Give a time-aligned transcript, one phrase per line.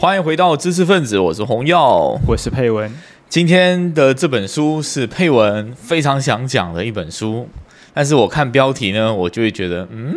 [0.00, 2.18] 欢迎回到知识分子，我是洪耀。
[2.26, 2.90] 我是佩文。
[3.28, 7.46] 今天的这本书是佩文非常想讲的一本书，
[7.92, 10.16] 但是我看标题呢，我就会觉得，嗯，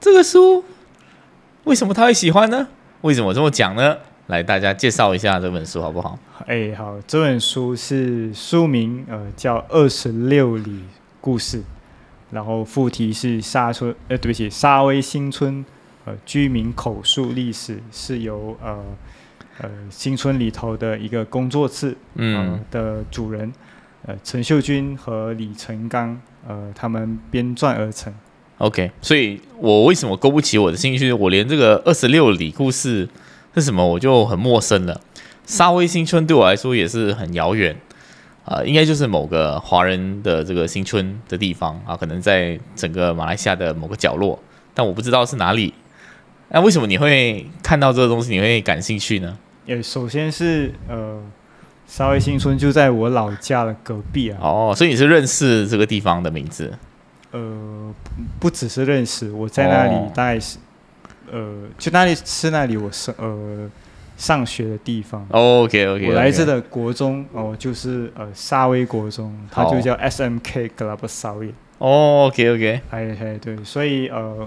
[0.00, 0.64] 这个书
[1.62, 2.66] 为什么他会喜欢呢？
[3.02, 3.98] 为什么这么讲呢？
[4.26, 6.18] 来，大家介绍一下这本书好不好？
[6.48, 10.82] 哎，好，这本书是书名，呃，叫《二十六里
[11.20, 11.58] 故事》，
[12.32, 15.64] 然后副题是沙村，呃，对不起，沙威新村，
[16.04, 18.84] 呃，居民口述历史，是由呃
[19.58, 23.52] 呃新村里头的一个工作室，嗯的主人，
[24.06, 28.12] 呃，陈秀君和李成刚，呃，他们编撰而成。
[28.58, 31.12] OK，所以我为什么勾不起我的兴趣？
[31.12, 33.08] 我连这个二十六里故事。
[33.56, 33.86] 是什么？
[33.86, 35.00] 我就很陌生了。
[35.46, 37.76] 沙威新村对我来说也是很遥远
[38.44, 44.36] 啊，应该就是某个华人的这个新村的地方啊，可能在整个马来西亚的某个角落，
[44.74, 45.72] 但我不知道是哪里。
[46.50, 49.36] 那为什么你会看到这个东西，你会感兴趣呢？
[49.66, 51.20] 呃首先是呃，
[51.86, 54.38] 沙威新村就在我老家的隔壁啊。
[54.40, 56.72] 哦，所以你是认识这个地方的名字？
[57.32, 57.94] 呃，
[58.38, 60.58] 不只是认识，我在那里大概是。
[61.32, 63.68] 呃，就那里是那里我上呃
[64.16, 65.26] 上学的地方。
[65.30, 66.06] OK OK。
[66.08, 71.48] 我来自的国中哦，就是呃沙威国中，它就叫 SMK Club 沙威。
[71.78, 72.80] 哦 OK OK。
[72.90, 74.46] 哎哎对，所以呃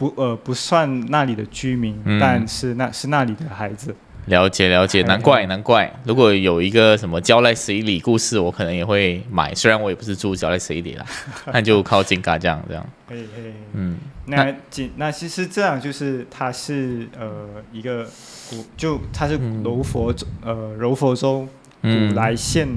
[0.00, 3.94] 不呃不算那里的居民，但是那是那里的孩子。
[4.26, 5.92] 了解了解，难怪难怪。
[6.04, 9.54] 如果有一个什么交代十里故事，我可能也会买。
[9.54, 11.04] 虽然我也不是住交代十里啦，
[11.52, 12.86] 那就靠金嘎这样这样。
[13.08, 18.08] 嘿嘿，嗯，那金那其实这样就是它是呃一个
[18.48, 21.46] 古，就它是柔佛州呃柔佛州
[21.82, 22.68] 古来县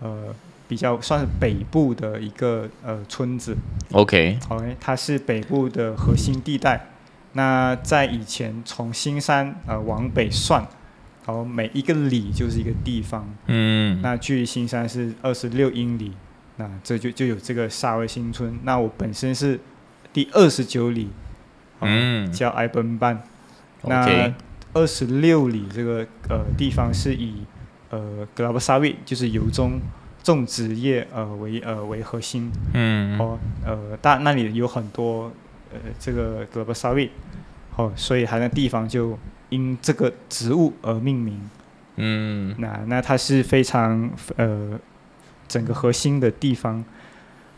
[0.00, 0.34] 呃
[0.68, 3.56] 比较算是北部的一个呃村子。
[3.90, 6.86] OK OK，它是北部的核心地带。
[7.32, 10.64] 那在以前从新山呃往北算。
[11.26, 13.28] 然后，每一个里就是一个地方。
[13.48, 16.14] 嗯，那距离新山是二十六英里，
[16.56, 18.58] 那这就就有这个沙威新村。
[18.62, 19.60] 那我本身是
[20.10, 21.10] 第二十九里，
[21.82, 23.22] 嗯，叫埃奔班。
[23.82, 24.32] 那
[24.72, 27.44] 二十六里这个呃地方是以
[27.90, 29.78] 呃格拉布沙威，就是由中
[30.32, 32.50] 种植业呃为呃为核心。
[32.74, 35.32] 嗯，哦，呃，大那里有很多
[35.72, 37.10] 呃这个格拉布沙威，
[37.76, 39.18] 哦，所以它那地方就。
[39.50, 41.40] 因这个植物而命名，
[41.96, 44.78] 嗯，那那它是非常呃
[45.48, 46.84] 整个核心的地方，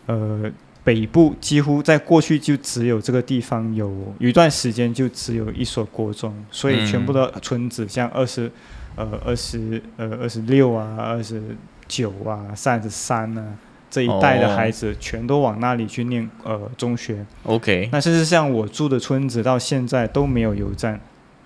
[0.07, 0.49] 呃
[0.85, 8.49] 北部几乎在过去就只有这个地方有有一段时间就只有一所国中，所以全部的村子像二十
[8.95, 11.43] 呃二十呃二十六啊二十
[11.91, 13.59] 九啊三十三呢
[13.91, 21.01] 这一代的孩子全都往那里去念呃中学，OK，那甚至像我住的村子到现在都没有油站。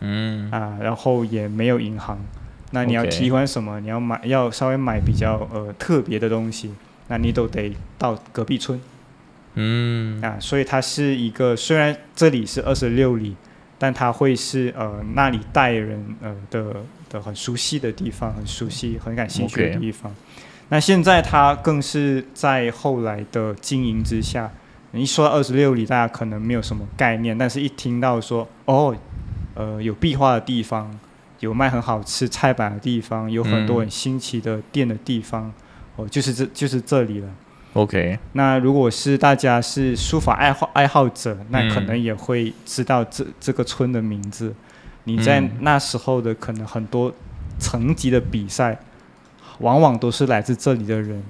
[0.06, 2.18] 嗯啊，然后也没有银行，
[2.72, 3.80] 那你要提款什么？
[3.80, 6.74] 你要买要稍微买比较呃特别的东西，
[7.08, 8.78] 那你都得到隔壁村。
[9.54, 13.34] 嗯啊，所以它是一个虽然这里是二十六里，
[13.78, 16.76] 但它会是呃那里带人呃的
[17.08, 20.14] 的很熟悉的地方，很熟悉很感兴趣的地方。
[20.68, 24.50] 那现在他更是在后来的经营之下，
[24.92, 28.96] 一说到二十六里，大家可能没有什么概念，但是一听到说哦。
[29.56, 30.98] 呃，有壁画的地方，
[31.38, 35.52] 有卖很好吃菜板的地方，有很多很新奇的店的地方，
[35.94, 37.28] 哦，就是这就是这里了。
[37.74, 38.18] OK。
[38.32, 44.52] 那如果是大家是书法爱好爱好者，那可能也会知道这这个村的名字。
[45.04, 47.14] 你在那时候的可能很多
[47.60, 48.76] 层级的比赛，
[49.60, 51.22] 往往都是来自这里的人。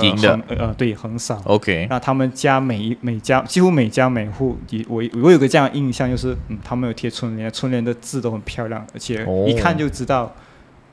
[0.00, 1.86] 赢的呃对很少，OK。
[1.88, 4.56] 那他们家每一每家几乎每家每户，
[4.88, 10.34] 我我有个这样印象，就是嗯，他们有贴春联，春联的字都很漂亮，而且一看就知道，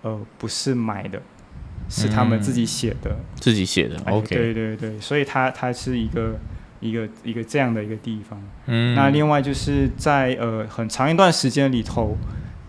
[0.02, 1.20] 呃，不是买的，
[1.90, 4.36] 是他们自己写的，自己写的，OK。
[4.36, 6.38] 对对对，所以它它是一个
[6.82, 8.40] 一个一个这样的一个地方。
[8.68, 8.94] 嗯。
[8.94, 12.16] 那另外就是在呃很长一段时间里头，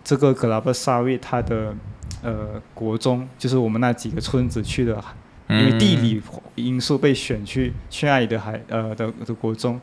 [0.05, 1.75] 这个格拉布萨维它的
[2.23, 5.03] 呃国中，就是我们那几个村子去的。
[5.49, 6.23] 因为地理
[6.55, 9.79] 因素被选去去那里的孩呃的的国中，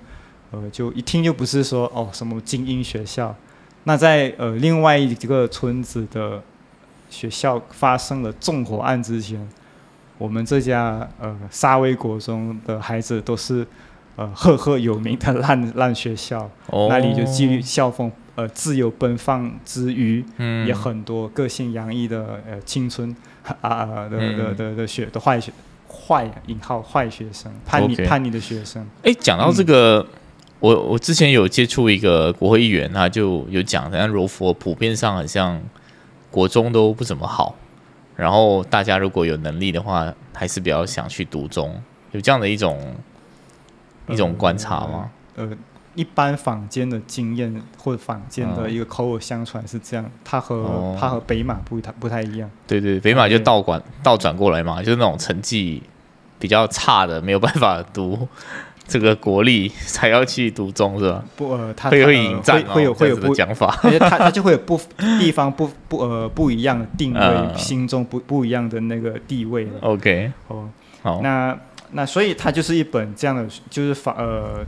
[0.50, 3.36] 呃就一听就不是说哦什么精英学校，
[3.84, 6.42] 那在呃另外一个村子的
[7.08, 9.48] 学校发生了纵火案之前，
[10.18, 13.68] 我们这家呃沙威国中的孩子都是
[14.20, 16.50] 呃赫赫有名的烂烂学校，
[16.90, 20.24] 那里就纪律校风呃自由奔放之余，
[20.68, 23.16] 也很多个性洋溢的呃青春。
[23.62, 25.52] 啊的的的的学的坏学
[25.88, 28.86] 坏引号坏学生叛逆叛逆的学生。
[29.02, 30.06] 哎，讲到这个
[30.60, 35.60] 我我之前有接触一个国会议员，他就有讲，好像柔佛普遍上好像
[36.30, 37.56] 国中都不怎么好，
[38.16, 41.82] 然后大家如果有能力的话，还是比较想去读中，
[42.12, 42.78] 有这样的一种
[44.10, 45.10] 一种观察吗？
[45.36, 45.50] 呃，
[45.96, 52.50] 一般坊间的经验或者坊间的一个口耳相传是这样，它和它和北马不太不太一样。
[52.68, 55.82] 对对，北马就倒管倒转过来嘛，就是那种成绩
[56.38, 58.28] 比较差的，没有办法读。
[58.90, 61.24] 这个国力才要去读中是吧？
[61.36, 64.82] 不呃，他会会引战，会有会有不讲法，而且他他就会有不
[65.20, 67.22] 地方不不呃不一样的定位，
[67.56, 69.68] 心中不不一样的那个地位。
[69.82, 70.68] OK，哦，
[71.04, 71.56] 好，那
[71.92, 74.66] 那所以它就是一本这样的，就是访呃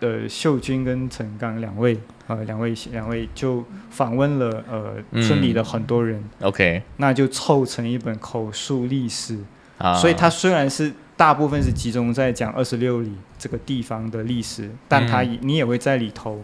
[0.00, 6.22] 呃秀君跟陈刚两位呃两位两位就访问了呃村里的很多人。
[6.40, 9.38] OK，那就凑成一本口述历史
[9.78, 10.92] 啊，所以它虽然是。
[11.16, 16.42] 大部分是集中在讲二十六里这个地方的历史，但它也你也会在里头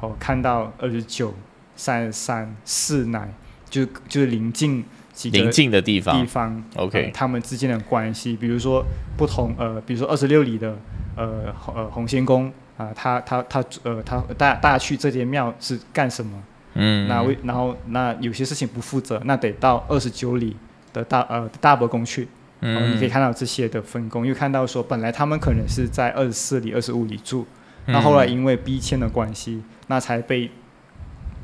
[0.00, 1.32] 哦看到二十九、
[1.76, 3.32] 三十三、四奶，
[3.70, 4.84] 就就是临近
[5.18, 6.20] 几个临近的地方。
[6.20, 8.84] 地方，OK，他们之间的关系，比如说
[9.16, 10.78] 不同呃，比如说二十六里的
[11.16, 16.40] 呃呃洪仙宫啊，他他他呃他大大家去这间庙是干什么？
[16.74, 20.56] 嗯，那为然后那有些事情不负责，那得到二十九里
[20.92, 22.28] 的大呃大伯宫去。
[22.60, 27.44] 嗯，你可以看到这些的分工，又看到说本来他们可能是在二十四里、二十五里住，
[27.86, 30.50] 那后来因为逼迁的关系，那才被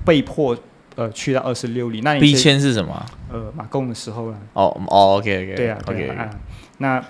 [0.05, 0.57] 被迫
[0.97, 2.01] 呃去到二十六里。
[2.01, 3.07] 那逼迁是什么？
[3.33, 4.39] 呃，马贡的时候了。
[4.53, 5.55] 哦哦，OK OK。
[5.55, 6.31] 对啊，OK 啊。
[6.79, 7.05] 那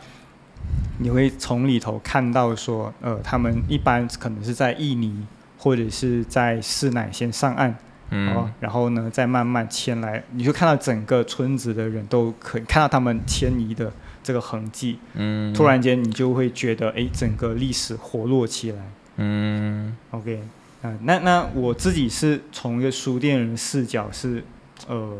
[0.98, 5.26] 你会从里头看到说，呃，他们一般可能是在印尼
[5.58, 7.76] 或者是在市乃先上岸。
[8.10, 13.90] 哦，然后呢，再慢慢迁来，你就看到整个村子的人都可以看到他们迁移的
[14.22, 14.98] 这个痕迹。
[15.14, 18.78] 嗯，突然间你就会觉得，哎，整个历史活络起来。
[19.16, 20.40] 嗯，OK，
[20.84, 24.44] 啊，那那我自己是从一个书店人视角是，
[24.86, 25.16] 呃，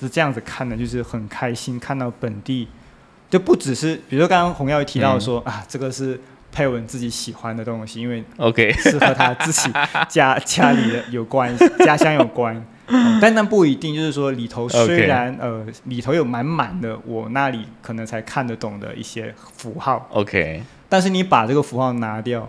[0.00, 2.68] 是这样子看的，就是很开心看到本地，
[3.28, 6.18] 就不只是，比如说刚刚洪耀提到说啊，这个是。
[6.54, 9.72] 佩文自己喜欢的东西，因为 OK 是和他自己
[10.06, 12.62] 家 家里的有关，家乡有关，
[13.22, 13.94] 但那不一定。
[13.94, 22.46] 就是说里头虽然呃里头有满满的我那里可能才看得懂的一些符号，OK，但是你把这个符号拿掉，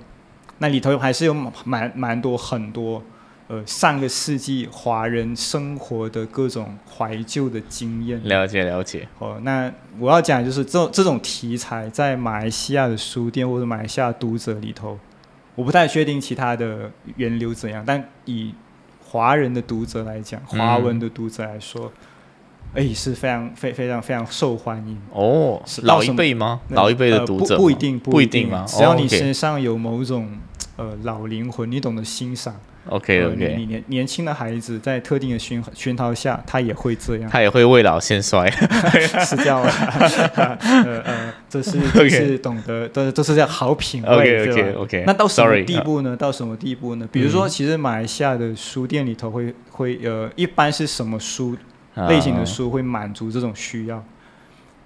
[0.59, 1.33] 那里头还是有
[1.65, 3.03] 蛮蛮多很多。
[3.49, 9.05] 呃，上个世纪华人生活的各种怀旧的经验，了解了解。
[9.19, 9.69] 哦，那
[9.99, 14.97] 我要讲就是这这种题材在马来西亚的书店或者马来西亚读者里头，
[15.55, 18.55] 我不太确定其他的源流怎样，但以
[19.05, 21.91] 华人的读者来讲，华文的读者来说，
[22.73, 24.97] 哎，是非常非非常非常受欢迎。
[25.11, 26.61] 哦，老一辈吗？
[26.69, 28.65] 老一辈的读者不一定不一定吗？
[28.67, 30.29] 只要你身上有某种
[30.77, 32.55] 呃老灵魂，你懂得欣赏。
[32.89, 38.49] OK OK，你年年轻的孩子在特定的熏熏陶下，他也会这样，他也会未老先衰，
[39.23, 39.71] 是这样吗？
[40.35, 46.17] 呃呃，这是这是懂得，都都是叫好品味，对吧？OK，那到什么地步呢？
[46.17, 47.07] 到什么地步呢？
[47.09, 51.55] 比如说，其实马来西亚的书店里头会会呃，一般是什么书
[51.95, 54.03] 类型的书会满足这种需要？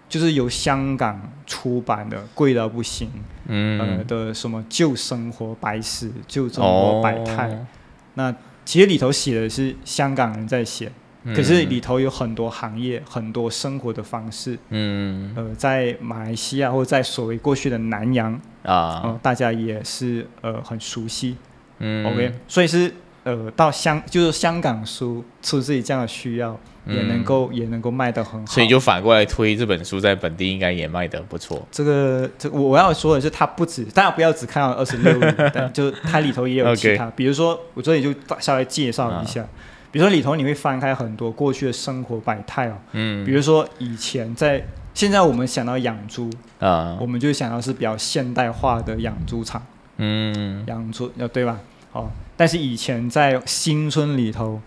[0.09, 3.09] 就是由香港出版的贵到不行，
[3.47, 7.65] 嗯，呃的什么旧生活百史、旧中国百态。
[8.13, 8.33] 那
[8.63, 10.89] 其实里头写的是香港人在写，
[11.35, 14.57] 可是里头有很多行业、很多生活的方式。
[14.69, 21.35] 嗯，呃，在马来西亚或者在所谓过去的南洋啊，大家也是呃很熟悉。
[21.79, 22.93] 嗯，OK，所以是
[23.29, 26.57] 呃到香就是香港书出自己这样的需要。
[26.89, 31.67] 也能够也能够卖得很好，所以就反过来推这本书在本地应该也卖得不错。
[31.69, 35.19] 这个这我我要说的是，它不止，大家不要只看到二十六
[35.53, 37.11] 但就它里头也有其他。
[37.13, 39.45] 比如说，我这里就稍微介绍一下，
[39.91, 46.29] 比如说里头你会翻开很多过去的生活百态哦，嗯，比如说以前在现在我们想到养猪
[46.61, 49.61] 啊，我们就想到是比较现代化的养猪场，
[49.97, 51.59] 嗯，养猪要对吧？
[51.91, 54.61] 哦，但是以前在新村里头。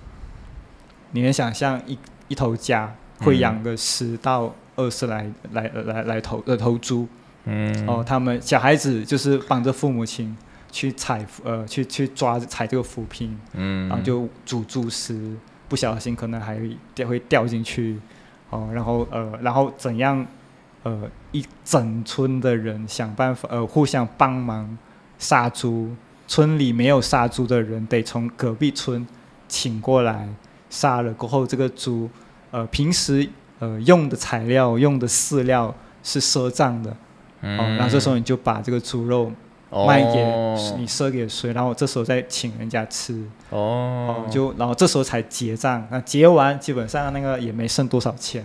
[1.13, 1.99] 你能想象一
[2.29, 7.09] 一头家会养个十到二十来来来来头呃头猪，
[7.47, 10.37] 嗯，哦，他们小孩子就是帮着父母亲
[10.71, 15.35] 去采呃去去抓采这个浮萍，嗯，然后就煮猪食，
[15.69, 17.99] 不小心可能还会掉会掉进去，
[18.51, 20.25] 哦，然后呃然后怎样
[20.85, 24.79] 呃一整村的人想办法呃互相帮忙
[25.19, 25.91] 杀猪，
[26.31, 29.05] 村里没有杀猪的人得从隔壁村
[29.49, 30.29] 请过来。
[30.71, 32.09] 杀了过后，这个猪，
[32.53, 36.91] 呃，平时呃用的材料、用的饲料是赊账的，
[37.41, 39.33] 哦，然后这时候你就把这个猪肉
[39.73, 40.23] 卖给
[40.79, 43.21] 你赊给谁，然后这时候再请人家吃。
[43.49, 48.45] 哦，就然后这时候才结账，那结完基本上那个也没剩多少钱。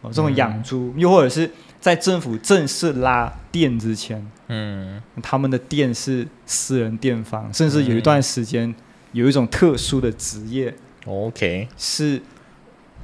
[0.00, 1.50] 哦，这种养猪，又或者是
[1.80, 8.74] 在政府正式拉电之前，嗯，他们的电是私人电房，甚至有一段时间
[9.12, 10.74] 有一种特殊的职业
[11.06, 12.20] ，OK，是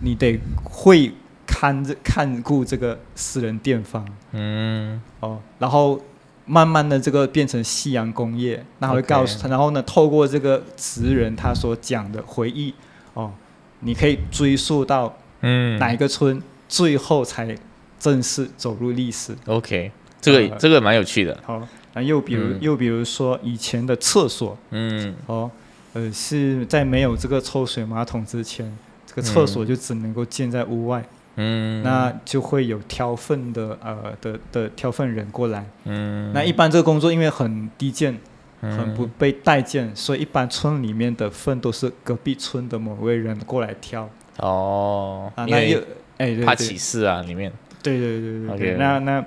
[0.00, 1.12] 你得会
[1.46, 6.00] 看着看顾这个私人电房，嗯，哦，然后。
[6.48, 12.72] 慢慢的，这个变成夕阳工业，那会告诉他，然后呢，透过这个职人他所讲的回忆，
[13.14, 13.32] 哦，
[13.80, 15.76] 你可以追溯到嗯。
[15.80, 17.52] 哪一个村，最后才
[17.98, 19.34] 正式走入历史。
[19.46, 21.38] OK，这个这个蛮有趣的。
[21.44, 25.50] 好，那又比如又比如说以前的厕所，嗯，哦，
[25.92, 28.76] 呃，是在没有这个抽水马桶之前，
[29.06, 31.04] 这个厕所就只能够建在屋外。
[31.38, 35.66] 嗯，那就会有挑粪的呃的的挑粪人过来。
[35.84, 38.18] 嗯，那一般这个工作因为很低贱，
[38.62, 44.08] 很不被待见，所以一般村里面的粪都是隔壁村的某位人过来挑。
[44.38, 45.78] 哦，啊，那又
[46.16, 47.52] 哎，怕歧视啊，里面。
[47.90, 49.24] 对对对对对，那那，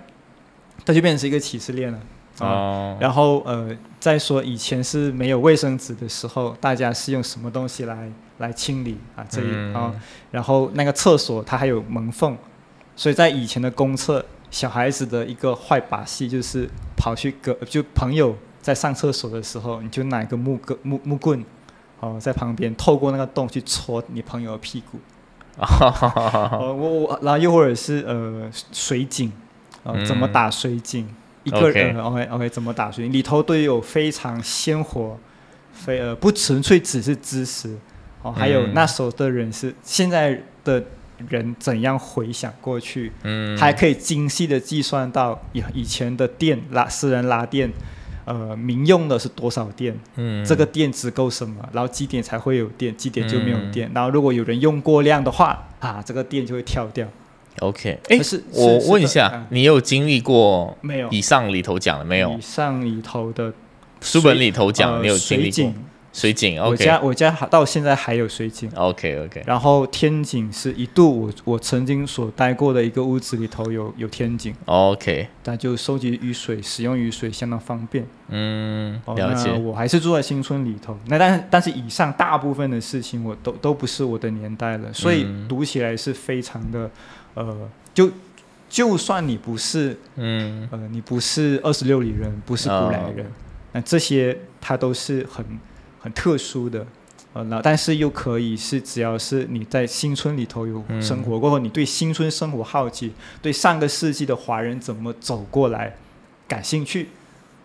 [0.85, 1.99] 它就变成是一个歧视链了。
[2.39, 2.97] 哦。
[2.99, 8.11] 然后呃，再说以前是没有卫生纸的时候，大家是用什么东西来？
[8.39, 9.93] 来清理啊，这一啊，
[10.31, 12.37] 然后那个厕所它还有门缝，
[12.95, 21.43] 所以在以前的公厕，小孩子的一个坏把戏就是跑去隔，就朋友在上厕所的时候，你就拿一个木棍木木棍，
[21.99, 24.97] 哦，在旁边透过那个洞去戳你朋友的屁股。
[25.59, 29.31] 哦，我 我，然后又或者是呃水井，
[29.83, 31.07] 呃怎么打水井？
[31.43, 33.13] 一个人 OK OK 怎么打水井？
[33.13, 35.17] 里头都有非常鲜活，
[35.71, 37.77] 非呃不纯粹只是知识。
[38.21, 40.83] 哦，还有那时候的人是现在的
[41.29, 47.71] 人怎样回想过去，嗯，还可以精细的计算到以以前的电拉私人拉电，
[48.29, 57.07] 呃，民用的是多少电，嗯，这个电只够什么，然后几点才会有电，几点就没有电，然后如果有人用过量的话，啊，这个电就会跳掉。
[57.61, 61.09] OK，哎，是我问一下，你有经历过没有？
[61.09, 62.31] 以上里头讲了没有？
[62.37, 63.51] 以上里头的
[63.99, 65.73] 书本里头讲，你有经历过？
[66.11, 68.69] 水井，我家我家到现在还有水井。
[68.75, 69.43] OK OK。
[69.45, 74.53] 然后天井是一度我我曾经所待过的一个屋子里头有有天井。
[74.65, 75.27] OK。
[75.45, 78.05] 那就收集雨水，使用雨水相当方便。
[78.29, 79.51] 嗯，了解。
[79.53, 80.97] 我还是住在新村里头。
[81.05, 86.89] 那但但是以上大部分的事情我都都不是我的年代了，所以读起来是非常的
[87.35, 88.09] 呃，就
[88.67, 93.31] 就算你不是嗯呃你不是二十六里人，不是古来人，
[93.73, 95.45] 那这些它都是很。
[95.99, 96.85] 很特殊的，
[97.33, 105.95] 呃，那但是又可以是，只要是你在新村里头有生活过后，你对新村生活好奇，对上个世纪的华人怎么走过来
[106.47, 107.09] 感兴趣，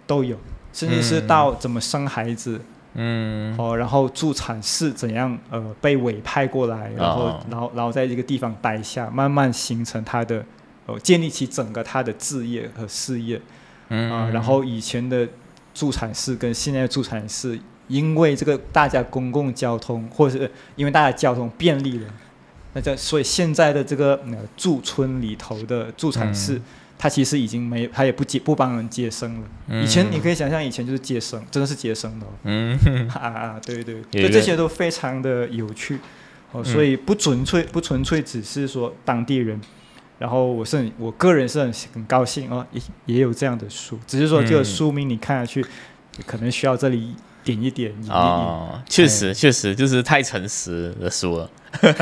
[0.06, 0.36] 都有，
[0.72, 2.60] 甚至是到怎么生孩子，
[2.94, 10.44] 嗯，哦，然后助产士怎样呃被委派过来，然后然后然后在这个地方待下，慢慢形成他的
[10.86, 13.40] 呃建立起整个他的置业和事业，
[13.88, 15.28] 啊，然后以前的
[15.72, 17.58] 助产士跟现在的助产士。
[17.88, 22.06] 因为这个大家公共交通，或者是因为大家交通便利了，
[22.72, 26.60] 那这所以现在的这个呃驻村里头的助产士，
[26.98, 29.82] 他其实已经没，他也不接不帮人接生了。
[29.82, 32.26] 以前你可以想象，以前就是接生，真的是接生的。
[32.44, 35.98] 嗯，啊 啊，对对，对，这些都非常的有趣。
[36.52, 39.60] 哦，所以不纯粹不纯粹只是说当地人，
[40.18, 45.66] 然后我是很我个人是很很高兴哦，也也有这样的书，只是说这个书名你看下去，
[46.24, 47.14] 可能需要这里。
[47.44, 51.50] 点一点哦，确实确实就是太诚实的书了。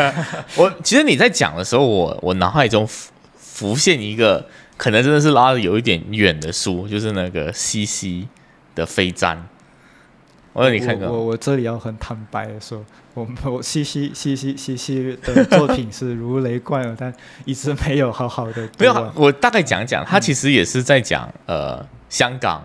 [0.56, 4.46] 我其实你在讲的时候，我我脑海中浮浮现一个
[4.76, 8.28] 可能真的是拉的有一点远的书，就是那个西西
[8.74, 9.36] 的飞毡。
[10.52, 11.08] 我让你看看？
[11.08, 12.84] 我我这里要很坦白的说，
[13.14, 17.12] 我我西西西西西西的作品是如雷贯耳，但
[17.44, 18.68] 一直没有好好的。
[18.78, 22.62] 没有，我大概讲讲，他其实也是在讲呃香港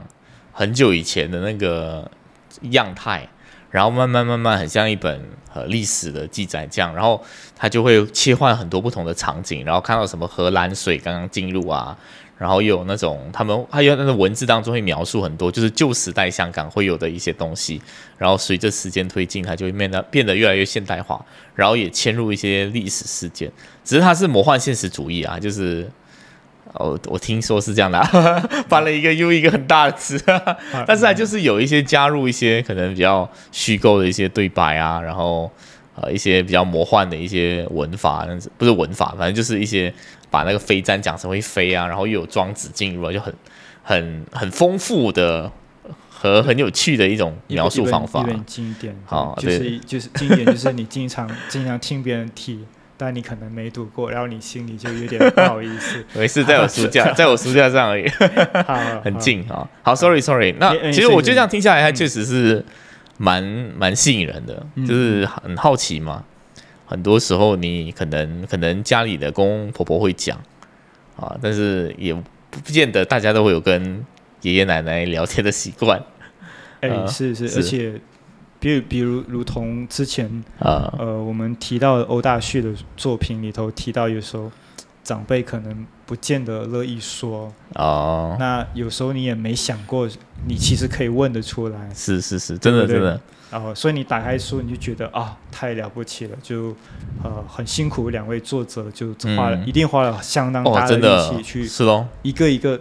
[0.51, 2.12] 很久以前的那个。
[2.61, 3.27] 样态，
[3.71, 5.21] 然后慢慢慢慢很像一本
[5.53, 7.23] 呃历史的记载这样，然后
[7.55, 11.97] 它就会切换很多不同的场景，然后看到什么荷兰水刚刚进入啊，
[12.37, 17.81] 然后又有那种他们还有那个文字当中会描述很多就是旧时代香港会有的一些东西，
[18.17, 21.23] 然后随着时间推进，它就会变得变得越来越现代化，
[21.55, 23.51] 然后也嵌入一些历史事件，
[23.83, 25.89] 只是它是魔幻现实主义啊，就是。
[26.79, 28.01] 哦，我听说是这样的，
[28.69, 30.22] 翻了一个又一个很大的词，
[30.88, 35.51] 但是它就是有一些加入一些可能比较虚构的一些对白啊，然后
[35.96, 39.93] 呃一些比较魔幻的一些文法，不是文法，反正就是一些
[40.29, 43.34] 把那个飞毡讲成会飞啊，然后又有庄子进入，就很
[43.84, 45.51] 很很丰富的
[46.10, 48.22] 和很有趣的一种描述方法。
[48.22, 52.65] 一本经典，好，就是就是经典，就是你经常经常听别人提，
[52.98, 56.04] 但你可能没读过，然后你心里就有点不好意思。
[56.18, 58.08] 没事，在我书架， 在我书架上而已，
[59.04, 59.68] 很近啊。
[59.84, 60.54] 好，sorry sorry。
[60.60, 62.66] 那其实我就这样听下来，它确实是
[63.18, 63.44] 蛮
[63.77, 66.24] 蛮吸引人的，就是很好奇嘛。
[66.86, 70.38] 很多时候你可能可能家里的公公婆婆会讲
[71.16, 74.04] 啊，但是也不见得大家都会有跟。
[74.44, 76.00] 爷爷奶奶聊天的习惯，
[76.80, 78.00] 哎，是是，而且，
[78.59, 84.51] 比如比如，如同之前啊，呃，我们提到欧大旭的作品里头提到，有时候
[85.03, 88.35] 长辈可能不见得乐意说哦。
[88.39, 90.07] 那有时候你也没想过，
[90.47, 91.89] 你其实可以问得出来。
[91.93, 93.19] 是是是，真的真的。
[93.49, 96.75] 然后，所以你打开书，你就觉得啊，太了不起了，就
[97.23, 102.79] 呃很辛苦，两位作者就花了，一定花了相当大的力气去，是喽，一个一个。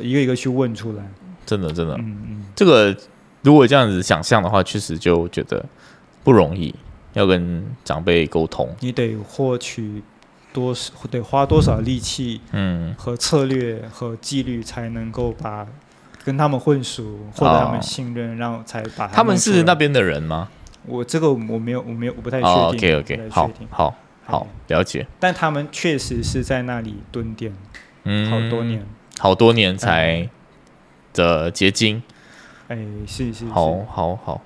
[0.00, 1.06] 一个一个去问出来，
[1.44, 2.96] 真的真的，嗯嗯，这个
[3.42, 5.64] 如果这样子想象的话，确实就觉得
[6.24, 6.74] 不容易，
[7.12, 10.02] 要跟长辈沟通，你得获取
[10.52, 15.66] 多少，得花多少力气，嗯，和策略和纪律，才能够把
[16.24, 20.48] 跟他们混熟，获得他们信任，然后才把他们是那边的人吗？
[20.86, 22.54] 我这个我没有，我没有，我不太确定。
[22.54, 23.94] OK OK，好，好，
[24.24, 25.06] 好，了解。
[25.18, 27.52] 但他们确实是在那里蹲点，
[28.04, 28.86] 嗯，好多年。
[29.18, 30.28] 好多年才
[31.12, 32.02] 的结晶，
[32.72, 34.40] 哎，是是，好好好。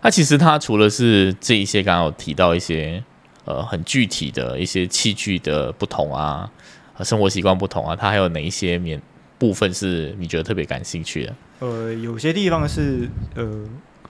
[0.00, 3.00] 那其实它除了是这一些，刚刚有提到一些
[3.44, 6.50] 呃很具体的一些器具的不同啊，
[7.04, 9.00] 生活习惯不同啊，它还有哪一些面
[9.38, 11.34] 部分是你觉得特别感兴趣的？
[11.60, 13.64] 呃，有些地方是呃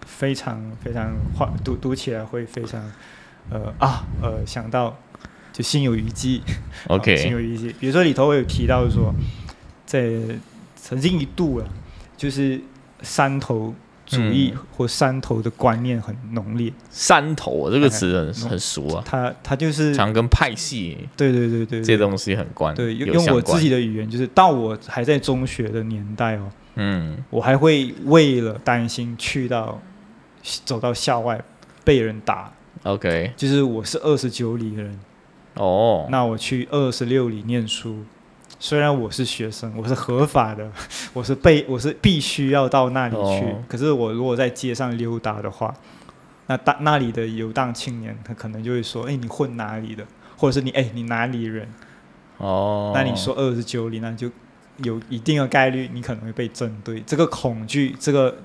[0.07, 2.81] 非常非常画读读起来会非常
[3.51, 4.97] 呃啊呃想到
[5.53, 6.41] 就心有余悸。
[6.87, 7.75] OK， 心有余悸。
[7.79, 9.13] 比如说里头我有提到说。
[9.85, 10.11] 在
[10.75, 11.69] 曾经一度啊，
[12.17, 12.59] 就是
[13.03, 13.75] 山头
[14.07, 16.73] 主义或山头的观念很浓烈。
[16.91, 22.75] 山头这个词很很熟啊，它它就是常跟派系，对对对对，这些东西很关。
[22.75, 29.81] 对，用我自己的语言，就是到我还在中学的年代哦，嗯，我还会为了担心去到
[30.65, 31.43] 走到校外
[31.85, 35.01] 被人打，OK，就是我是二十九里的人，
[35.55, 38.05] 哦，那我去二十六里念书。
[38.63, 40.71] 虽然我是学生，我是合法的，
[41.13, 43.45] 我是被我是必须要到那里去。
[43.67, 45.75] 可是我如果在街上溜达的话，
[46.47, 50.07] 那大那里的游荡青年他可能就会说：“哎，你混哪里的？”
[50.39, 51.67] 或者是你：“哎，你哪里人？”
[52.39, 54.31] 哦，那你说二十九里，那就
[54.77, 57.01] 有一定的概率你可能会被针对。
[57.01, 58.39] 这个恐惧，这个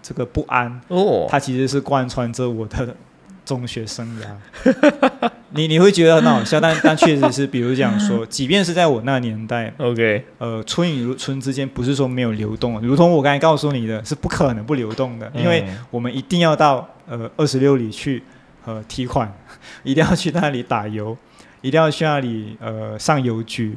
[0.00, 2.96] 这个不安，哦，它其实是贯穿着我的。
[3.44, 18.22] 中学生涯， 你你会觉得很好笑，但但确实是，比如讲说，即便是在我那年代，OK，呃，村与村之间不是说没有流动，如同我刚才告诉你的，是不可能不流动的，因为我们一定要到呃二十六里去
[18.64, 19.32] 呃提款，
[19.82, 21.16] 一定要去那里打油，
[21.62, 23.76] 一定要去那里呃上邮局。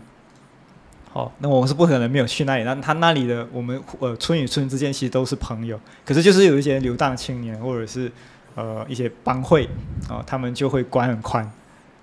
[1.11, 8.11] 好，那我们是不可能没有去那里，那他那里的我们呃村与村之间其实都是朋友，可是就是有一些流荡青年或者是。
[8.55, 9.67] 呃，一些帮会
[10.09, 11.51] 啊，他们就会管很宽，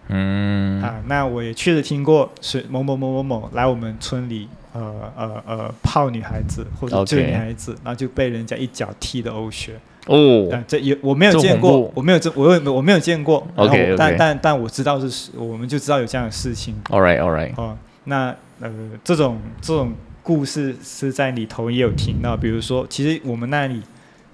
[0.08, 0.82] 嗯。
[0.82, 18.70] 啊，那我也确实听过是某某某某某来我们村里，呃呃呃泡女孩子或者追女孩子，然后就被人家一脚踢的呕血哦，这也我没有见过，我没有这我有我没有见过，OK，但但但我知道是，我们就知道有这样的事情，All right All right，哦，那呃
[19.04, 23.80] 这种这种故事是在里头也有听到，比如说其实我们那里。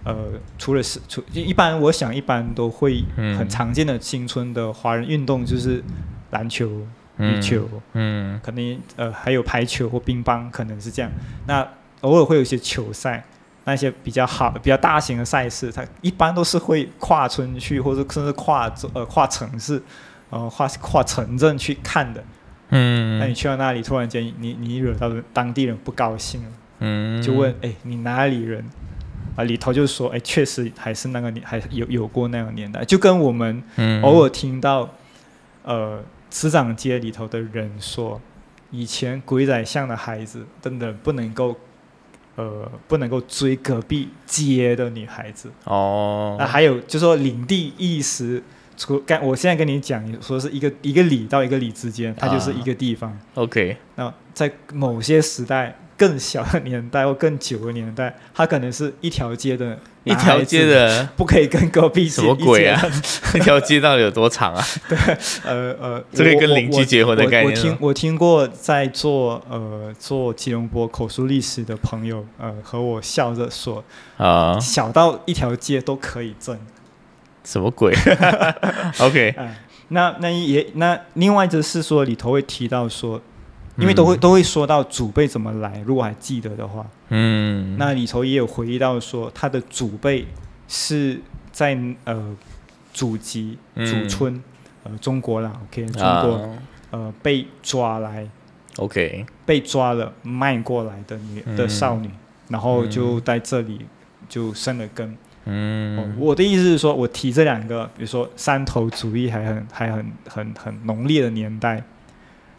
[0.04, 5.82] 呃，除了是除一般，我想一般都会很常见的新春的华人运动就是
[6.30, 6.86] 篮球、
[7.18, 11.10] 羽球，嗯，可能呃还有排球或乒乓，可能是这样。
[11.46, 11.66] 那
[12.02, 13.24] 偶尔会有一些球赛，
[13.64, 19.82] 那些比较好、比较大型的赛事，它一般都是会跨村去，或者甚至跨呃跨城市，
[20.30, 22.24] 呃跨跨城镇去看的。
[22.70, 28.64] 嗯，那你去到那里，突然间你你惹到当地人不高兴了，嗯，就问哎你哪里人？
[29.38, 33.62] 啊，里头就是说，哎，确实还是那个年，还有有过那个年代，就跟我们
[34.02, 34.92] 偶尔听到，
[35.62, 38.20] 呃，慈长街里头的人说，
[38.72, 41.56] 以前鬼仔巷的孩子真的不能够，
[42.34, 45.52] 呃，不能够追隔壁街的女孩子。
[45.62, 46.34] 哦。
[46.36, 48.42] 那还有就说领地意识，
[48.76, 53.16] 除干，我现在跟你讲，说是一个一个里到一个里之间，它就是一个地方。
[53.34, 53.76] OK。
[53.94, 55.78] 那在某些时代。
[55.98, 62.80] 更小的年代或更久的年代，它可能是一条街的一条街的不可以跟隔壁什么鬼啊？
[63.34, 64.64] 一条街到底有多长啊？
[64.88, 64.96] 对，
[65.44, 67.54] 呃呃， 这个跟邻居结婚的概念。
[67.54, 73.82] 我听我听过在做呃做吉隆坡口述历史的朋友，呃和我笑着说
[74.16, 76.56] 啊，小到一条街都可以挣。
[77.44, 77.92] 什么鬼
[79.00, 79.34] ？OK，
[79.88, 83.20] 那那也那另外就是说里头会提到说，
[83.78, 90.26] 因为都会都会说到祖辈怎么来，如果还记得的话，嗯，那里头也有回忆到说他的祖辈
[90.66, 91.20] 是
[91.52, 92.36] 在呃
[92.92, 94.42] 祖籍祖村
[94.82, 96.50] 呃中国啦，OK，中国
[96.90, 98.28] 呃被抓来
[98.78, 102.10] ，OK，被抓了卖过来的女的少女，
[102.48, 103.86] 然后就在这里
[104.28, 105.16] 就生了根。
[105.50, 111.82] 嗯，我的意思是说，我提这两个，比如说山头主义还很还很很很浓烈的年代，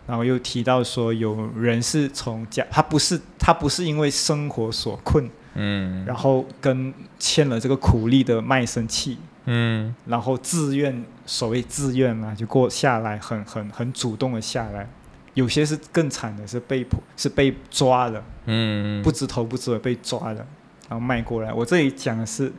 [0.09, 14.89] 然后又提到说有人是从家，他不是他不是因为生活所困，嗯，然后跟欠了这个苦力的卖身契，嗯，然后自愿所谓自愿嘛，就过下来，很很很主动的下来，
[15.35, 20.45] 有些是更惨的，是被迫是被抓的，嗯，不知头不知尾被抓的，
[20.89, 21.53] 然后卖过来。
[21.53, 22.51] 我这里讲的是。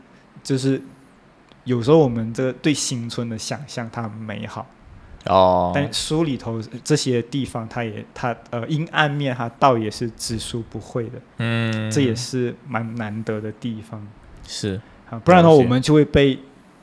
[0.43, 0.81] 就是
[1.65, 4.67] 有时候我们这个对新村的想象，它很美好
[5.27, 14.07] 哦，但书里头这些地方，它也它呃阴暗面，它倒也是只书不会的，嗯，这也是蛮难得的地方，
[14.47, 14.81] 是
[15.11, 16.39] 啊，不然的话我们就会被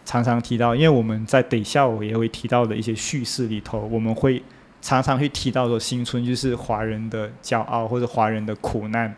[0.05, 4.41] 常常提到，因为我们在等下我也会提到的一些叙事里头，我们会
[4.81, 9.15] 常常会提到说新村就是华人的骄傲或者华人的苦难。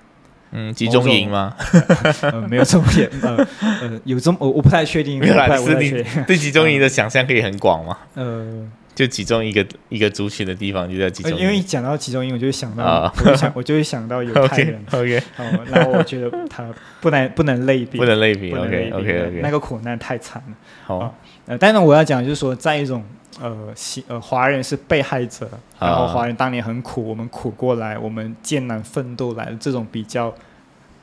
[0.51, 1.55] 嗯，集中营吗？
[2.23, 5.19] 呃，没有这么严，呃呃，有这么我我不太确定。
[5.19, 7.95] 原来是你对集中营的想象可以很广吗？
[8.15, 11.39] 呃，就集中一个一个族群的地方就在集中营。
[11.39, 14.84] 因为讲到集中营，我就会想到，我就想我就会想到犹太人。
[14.91, 15.23] OK，
[15.71, 16.67] 然后我觉得他
[16.99, 18.52] 不能不能类比，不能类比。
[18.54, 20.56] OK OK OK，那个苦难太惨了。
[20.86, 23.04] 好，呃，但是我要讲就是说，在一种
[23.39, 25.49] 呃，西呃，华人是被害者，
[25.80, 30.34] 然后华人当年很苦，我们苦过来，我们艰难奋斗来的这种比较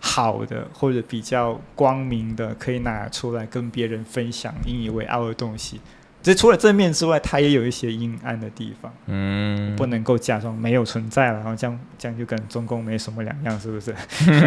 [0.01, 5.81] 好的或者比较光明的，可以拿出来跟别人分享、引以为傲的东西。
[6.27, 13.93] 这除了正面之外，它也有一些阴暗的地方，嗯，不能够假装没有存在了，然后这样这样就跟中共没什么两样，是不是？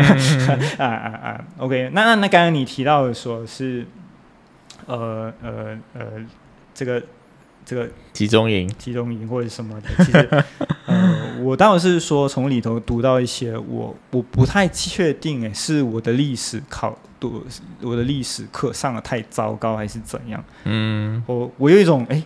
[0.78, 3.86] 啊啊啊！OK，那那那刚刚你提到的说是，
[4.88, 6.06] 呃呃呃，
[6.74, 7.02] 这个。
[7.66, 10.44] 这个集中营、集中营或者什么的，其实，
[10.88, 17.44] 呃， 我倒是说从里头读到一些，我我不太确定，哎，是我的历史考读
[17.82, 20.44] 我的历史课上的太糟糕，还是怎样？
[20.64, 22.24] 嗯，我我有一种，哎，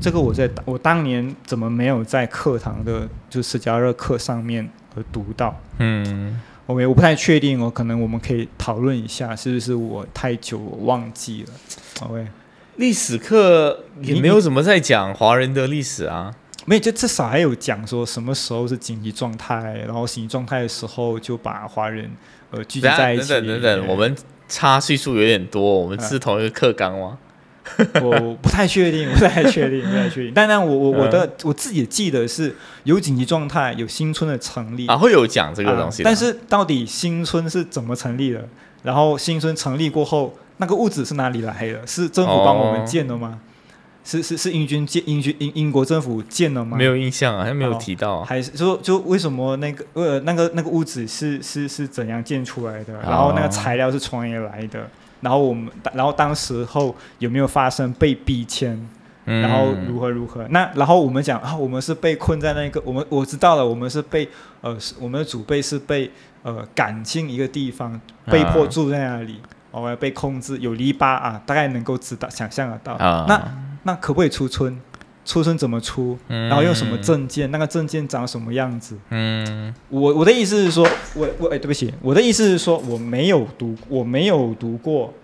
[0.00, 5.58] 这个我在我当年怎么没有在课堂的就史加热课上面而读到？
[5.78, 11.52] 嗯，OK，我不太确定，哦，可能我们可以讨论一下，是不是我太久我忘记了
[12.06, 12.26] ？OK。
[12.76, 16.34] 历史课也没有怎么在讲华人的历史啊，
[16.66, 22.10] 没有，就至少还有讲说什么时候是紧急状态，然后紧急状态的时候就把华人
[22.50, 23.28] 呃聚集在一起。
[23.28, 24.16] 等等等等，我们
[24.48, 27.18] 差岁数有点多，我们是同一个课纲吗？
[28.02, 30.32] 我不太确定，不太确定，不太确定。
[30.34, 36.02] 但但我我我的我自己记得是有紧急状态，有新村的成立啊，会有讲这个东西。
[36.02, 38.46] 但是到底新村是怎么成立的？
[38.82, 40.34] 然后新村成立过后。
[40.58, 41.84] 那个物质是哪里来的？
[41.84, 43.40] 是政府帮我们建的吗？
[44.04, 46.76] 是是是英军建英军英英国政府建的吗？
[46.76, 48.22] 没有印象啊，还没有提到。
[48.22, 52.92] 还是说就为什么那个呃那个那个屋子是是是怎样建出来的？
[53.00, 54.86] 然后那个材料是从哪里来的？
[55.22, 58.78] 然后我们然后当时候有没有发生被逼迁？
[59.24, 60.46] 然后如何如何？
[60.50, 64.28] 那然后我们讲啊，我们是被困在那个我们我知道了，我们是被
[64.60, 66.10] 呃我们的祖辈是被
[66.42, 69.40] 呃赶进一个地方，被迫住在那里。
[69.70, 72.96] 我要被控制，有篱笆啊，大概能够知道、想象得到。
[73.26, 73.42] 那
[73.84, 74.78] 那可不可以出村？
[75.24, 76.18] 出村怎么出？
[76.28, 77.50] 然后用什么证件？
[77.50, 78.94] 那个证件长什么样子？
[79.08, 85.14] 嗯，我我的意思是说，我我哎，对不起，我的意思是说，我没有读，我没有读过，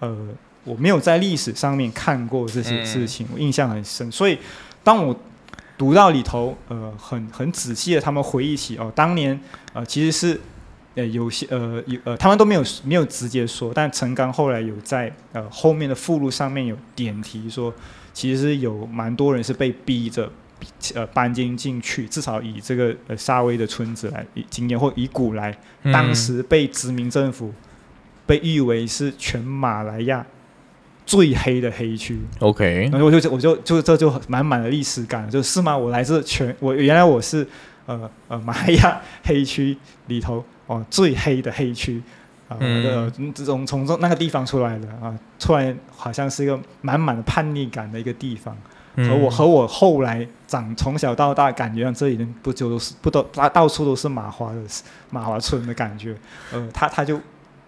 [0.00, 0.16] 呃，
[0.64, 4.10] 我没有在历史上面看过这些事情，我印象很深。
[4.10, 4.36] 所以，
[4.82, 5.16] 当我
[5.78, 9.38] 读到里头，呃，很很仔细的，他们回忆起哦，当年
[9.72, 10.40] 呃，其实是。
[10.94, 17.72] 呃，有些呃有呃，他们都没有没有直接说，但陈刚后来有在呃后面的附录上面有点题说，
[18.12, 20.30] 其实有蛮多人是被逼着
[20.94, 27.54] 呃搬进进去，至少以这个呃沙威的村子来以经验或以古来，当时被殖民政府
[28.26, 30.26] 被誉为是全马来亚
[31.06, 32.18] 最黑的黑区。
[32.40, 35.74] OK，然后我就我就就这就满满的历史感，就是吗？
[35.74, 37.46] 我来自全我原来我是。
[38.00, 39.76] 呃呃马来亚黑区
[40.06, 42.02] 里头哦最黑的黑区
[42.48, 48.56] 啊，呃这种从从那个地方出来的啊，突然好像是一个满满的叛逆感的一个地方。
[48.94, 54.60] 和我和我后来长从小到大感觉上，这里不就都是不都到到处都是马华的
[55.08, 56.14] 马华村的感觉，
[56.52, 57.18] 呃，他他就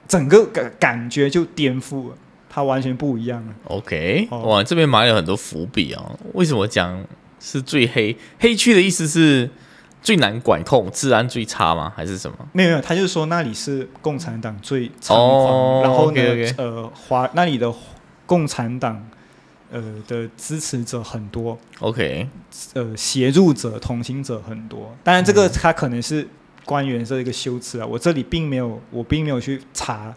[0.07, 2.15] 整个感感觉就颠覆了，
[2.51, 3.55] 他完全不一样了。
[3.69, 6.13] OK，哇，这边埋了很多伏笔啊！
[6.35, 7.03] 为什么讲
[7.41, 9.49] 是最黑黑区的意思是
[10.05, 11.93] 最难管控、治安最差吗？
[11.97, 12.37] 还是什么？
[12.53, 16.23] 没有没有，他就是说那里是共产党最猖狂，然后呢，
[16.59, 17.75] 呃，华那里的
[18.25, 19.05] 共产党。
[19.71, 22.29] 呃的支持者很多，OK，
[22.75, 24.95] 呃，协助者、同行者很多。
[25.03, 26.25] 当然，这个他可能是
[26.65, 30.15] 官员这一个修辞啊，我这里并没有，我并没有去查，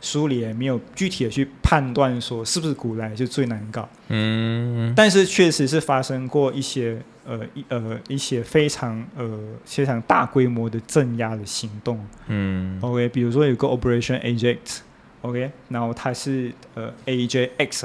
[0.00, 3.88] 书里也没有具体的去判断说是不是古来就最难搞。
[4.08, 12.04] 嗯，但是确实是发生过一些呃一呃一些非常呃非常大规模的镇压的行动。
[12.28, 17.84] 嗯，OK，比如说有个 Operation Ajax，OK，然后它是呃 AJX。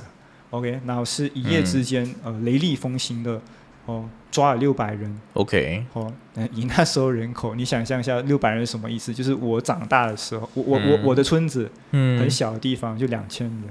[0.52, 3.42] OK，然后是一夜之间，呃，雷厉风行的，
[3.86, 5.20] 哦，抓了六百人。
[5.34, 6.12] OK，哦，
[6.54, 9.14] 以那时候人口， 你想象一下，六百人什么意思？
[9.14, 13.64] 就是我长大的时候，我我我我的村子，嗯，很小的地方就两千人。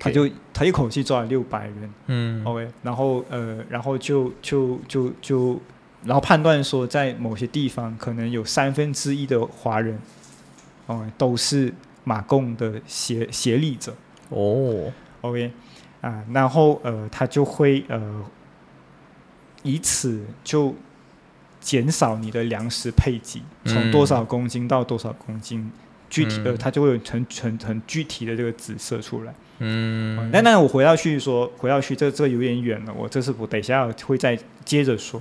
[0.00, 1.94] 他就他一口气抓了六百人。
[2.06, 5.60] 嗯，OK，然后呃，然后就就就就，
[6.04, 9.98] 然后判断说，在某些地方可能有三分之一的华人，
[10.86, 11.70] 哦，都是
[12.02, 13.94] 马共的协协力者。
[14.30, 15.52] 哦，OK。
[16.00, 18.24] 啊，然后呃，他就会呃，
[19.64, 20.72] 以此就
[21.60, 25.72] 减少你的粮食配给，从多少公斤到多少公斤，
[26.08, 29.34] 具体的它就会有很很很具体的这个紫色出来。
[29.58, 35.20] 嗯，那那我回到去说，回到去这这有点远了，我这是我等一下会再接着说。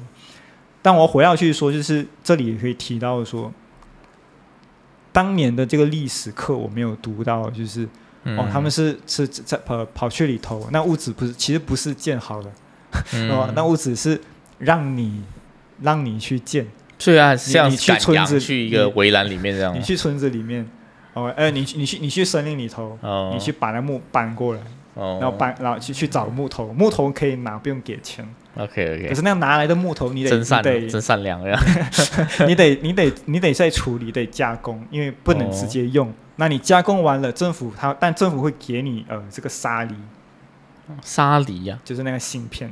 [0.84, 3.52] 但我回到去说，就是这里也可以提到说，
[5.12, 7.90] 当年的这个历史课我没有读到，就是。
[8.26, 12.50] 哦，他们是是在跑跑去里头，那屋子不是，其实不是建好的，
[13.30, 14.18] 哦，那屋子是
[14.64, 15.24] 让你
[15.82, 16.66] 让你去建，
[16.98, 20.68] 对啊，像你去村子去一个围栏里面这样，你去村子里面，
[21.14, 22.98] 哦，哎，你你去你去森林里头，
[23.34, 24.62] 你去把那木搬过来，
[24.96, 28.28] 然后搬然后去去找木头，木头可以拿，不用给钱。
[28.56, 31.60] OK OK，可是那样拿来的木头，你得真善得真善良 呀，
[32.48, 36.14] 你得你得你得再处理，得加工，因为不能直接用。
[36.36, 39.96] 那你加工完了，政府它但政府会给你呃这个沙梨，
[41.02, 42.72] 沙梨呀，就是那个芯片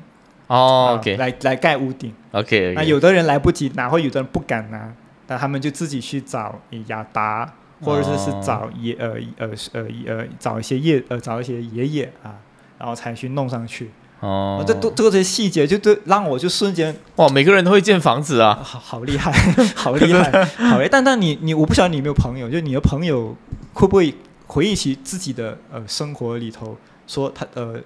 [0.51, 2.73] 哦，OK，来来盖屋顶，OK。
[2.75, 4.93] 那有的人来不及拿，或有的人不敢拿，
[5.27, 12.35] 那他们就自己去找雅达，或者是是找爷呃呃呃呃找一些爷呃找一些爷爷啊，
[12.77, 13.91] 然后才去弄上去。
[14.19, 19.31] 哦，这都这些细节，就都让我就瞬间哇，每个人都会建房子啊，好好厉害，
[19.73, 20.89] 好厉害，好厉害。
[20.89, 23.35] 但但你你，我不晓得你有没有朋友，就你的朋友
[23.73, 24.13] 会不会
[24.47, 27.79] 回忆起自己的呃生活里头，说他呃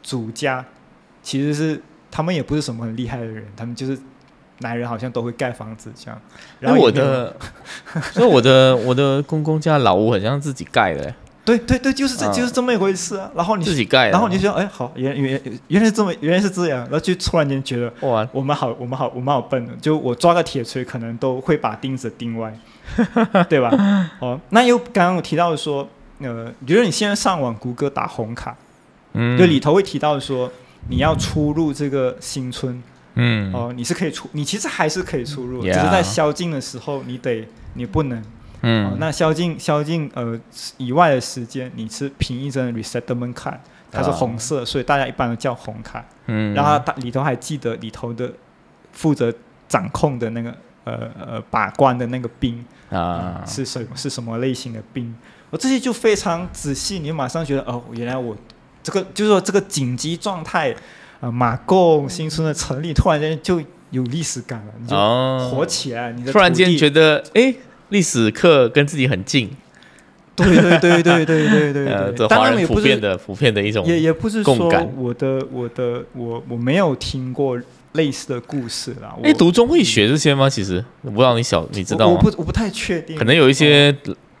[0.00, 0.64] 主家
[1.22, 1.82] 其实是
[2.14, 3.98] 他们也不是什么很厉害的人，他们就是
[4.60, 6.20] 男人好像都会盖房子这样。
[6.60, 7.34] 然后 我的，
[8.12, 11.12] 所以我的我的公公家老屋好像自己盖的。
[11.44, 13.28] 对对对，就是这就是这么一回事啊。
[13.34, 16.78] 然后你自己盖，然后你就哎，好，原原原来是这么，原来是这样。
[16.84, 19.68] 然后就突然间觉得，哇，我们好，我们好，我们好笨。
[19.80, 22.56] 就我抓个铁锤，可能都会把钉子钉歪，
[23.50, 23.70] 对吧？
[24.20, 25.86] 哦，那又刚刚我提到说，
[26.20, 28.56] 呃，觉得你现在上网谷歌打红卡，
[29.12, 30.50] 嗯，就里头会提到说，
[30.88, 32.82] 你要出入这个新村，
[33.14, 38.22] 嗯，哦，你是可以出，你其实还是可以出入，只是在宵禁的时候，你得，你不能。
[38.66, 40.40] 嗯，那宵禁宵禁呃
[40.78, 43.58] 以外的时间，你是凭一张 resettlement card，
[43.92, 46.02] 它是红色，所以大家一般都叫红卡。
[46.26, 48.32] 嗯，然后它里头还记得里头的
[48.92, 49.30] 负责
[49.68, 53.44] 掌控的那个呃呃把关的那个兵啊。
[53.46, 55.14] 是什是什么类型的兵，
[55.50, 58.34] 我这些就非常仔细，你马上觉得哦，原来我
[58.84, 60.72] 这个就是说这个紧急状态
[61.20, 64.96] 啊，马贡新村的成立突然间就有历史感了，你就
[65.50, 67.52] 火起来，你的突然间觉得哎。
[67.90, 69.48] 历史课跟自己很近，
[70.34, 74.54] 对对对对对对对对，当然普遍的普遍的一种也也不是说
[74.96, 77.60] 我的我的我我没有听过
[77.92, 79.14] 类似的故事啦。
[79.22, 80.48] 哎，读中会学这些吗？
[80.48, 82.14] 其实我不知道你小你知道吗？
[82.16, 83.94] 我不我不太确定，可能有一些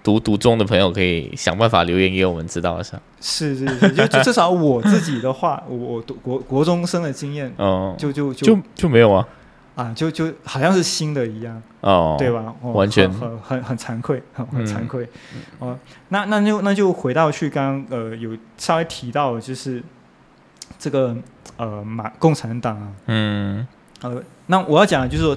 [0.04, 3.00] 读读中的朋友可以想办法留言给我们知道一下。
[3.20, 9.26] 是是是，就至少我自己的话， 我读国国中生的经验，嗯，就就就就没有啊。
[9.74, 12.54] 啊，就就好像是新的一样，哦，对吧？
[12.62, 15.08] 完全很很很惭愧，很很惭愧。
[15.58, 15.76] 哦，
[16.10, 19.82] 那那就那就回到去刚刚呃有稍微提到，就是
[20.78, 21.16] 这个
[21.56, 23.66] 呃马共产党啊，嗯，
[24.02, 25.36] 呃，那我要讲的就是说，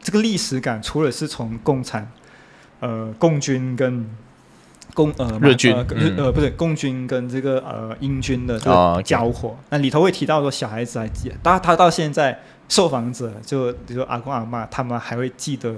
[0.00, 2.10] 这个历史感，除了是从共产
[2.82, 4.04] 呃共军跟
[4.92, 15.76] 共呃日军呃嗯呃不是共军跟这个呃英军的这个交火，那里头会提到说小孩子还记，他他到现在受访者就比如说阿公阿妈，他们还会记得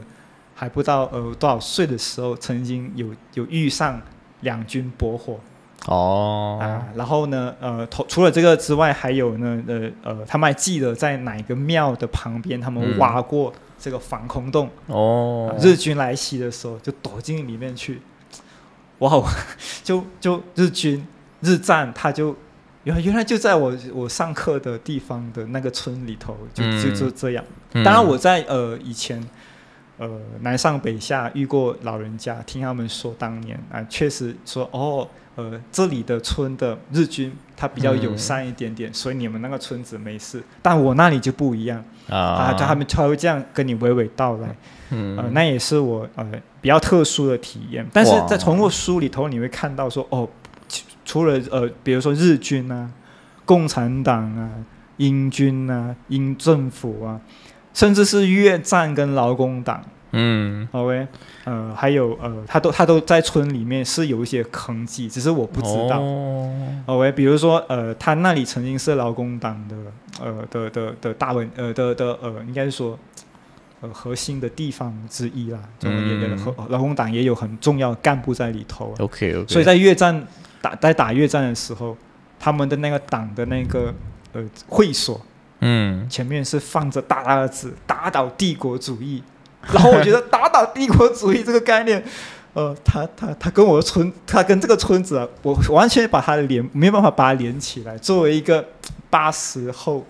[0.54, 4.00] 还不到呃多少岁的时候，曾经有有遇上
[4.40, 5.38] 两军搏火。
[5.86, 18.00] 哦，啊，然后呢，呃，除除了这个之外，还有呢，呃呃，他们还记得在哪个庙的旁边，他们嗯挖过这个防空洞，哦啊，日军来袭的时候就躲进里面去。
[19.00, 19.24] 哇哦，
[19.84, 21.06] 就就日军
[21.40, 22.34] 日战，他就
[22.84, 27.44] 原来原来就在我我上课的地方的那个村里头，就就嗯就这样。
[27.72, 29.22] 嗯当然我在呃以前
[29.98, 41.82] 呃南上北下遇过老人家，听他们说当年啊，确实说哦呃这里的村的日军他比较友善一点点，所以你们那个村子没事，但我那里就不一样。
[42.08, 44.56] 啊，他们他会这样跟你娓娓道来，
[44.90, 45.16] 嗯。
[45.16, 47.86] 呃那也是我呃比较特殊的体验。
[47.92, 48.26] 但是哇。
[48.26, 50.28] 在从过书里头你会看到说哦，
[51.04, 52.90] 除了呃比如说日军啊、
[53.44, 54.50] 共产党啊、
[54.98, 57.20] 英军啊、英政府啊。
[57.74, 61.08] 甚至是越战跟劳工党嗯，OK，
[61.42, 65.98] 呃，还有呃，他都他都在村里面是有一些坑迹，只是我不知道。
[65.98, 66.54] 哦
[66.86, 69.76] OK，比如说呃，他那里曾经是劳工党的
[70.22, 72.96] 呃的的的大本呃的的呃，应该是说
[73.80, 78.94] 呃核心的地方之一啦，就也也嗯和劳工党也有很重要的干部在里头啊。
[79.00, 80.24] ，OK OK，所以在越战
[80.62, 81.96] 打在打越战的时候，
[82.38, 83.92] 他们的那个党的那个
[84.32, 85.20] 呃会所。
[85.66, 89.22] 嗯前面是放着大大的字“打倒帝国主义”，
[89.72, 92.04] 然后我觉得“打倒帝国主义”这个概念，
[92.52, 97.96] 呃，他他他跟我的村，他跟这个村子啊，我完全把它连没有办法把它连起来。
[97.96, 98.62] 作为一个
[99.08, 100.04] 八十后，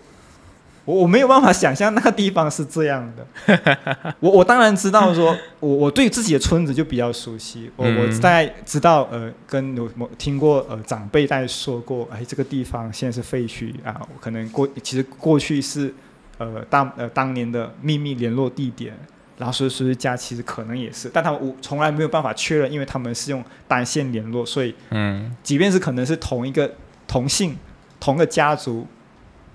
[0.85, 4.15] 我我没有办法想象那个地方是这样的。
[4.21, 15.93] 我我当然知道说，我我对自己的村子就比较熟悉，我我嗯大概知道呃，跟有某听过呃长辈在说过，哎，这个地方现在是废墟啊，我可能过其实过去是
[16.39, 18.95] 呃当呃当年的秘密联络地点。
[19.37, 26.73] 然后所以所以家其实可能也是，但他们我从来没有办法确认，因为他们是用单线联络，所以嗯即便是可能是同一个
[27.09, 27.57] 同姓、
[27.99, 28.87] 同个家族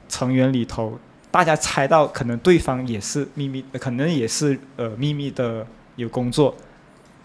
[0.09, 0.99] 成员里头，
[1.31, 5.65] 大家猜到可能对方也是秘密，呃可能也是呃秘密的
[5.95, 6.55] 有工作，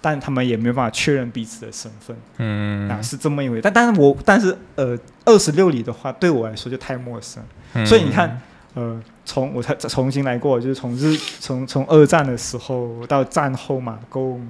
[0.01, 3.61] 但他们也没有办法确认彼此的身份嗯啊，是这么一回。
[3.61, 7.43] 但但是我但是呃二十六里的话，对我来说就太陌生，
[7.75, 8.41] 嗯所以你看。
[8.77, 14.45] 呃，从我才重新来过，就是从日从从二战的时候到战后马共，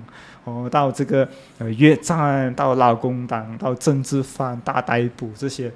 [0.44, 5.70] 哦，到这个呃越战，到劳工党，到政治犯大逮捕这些，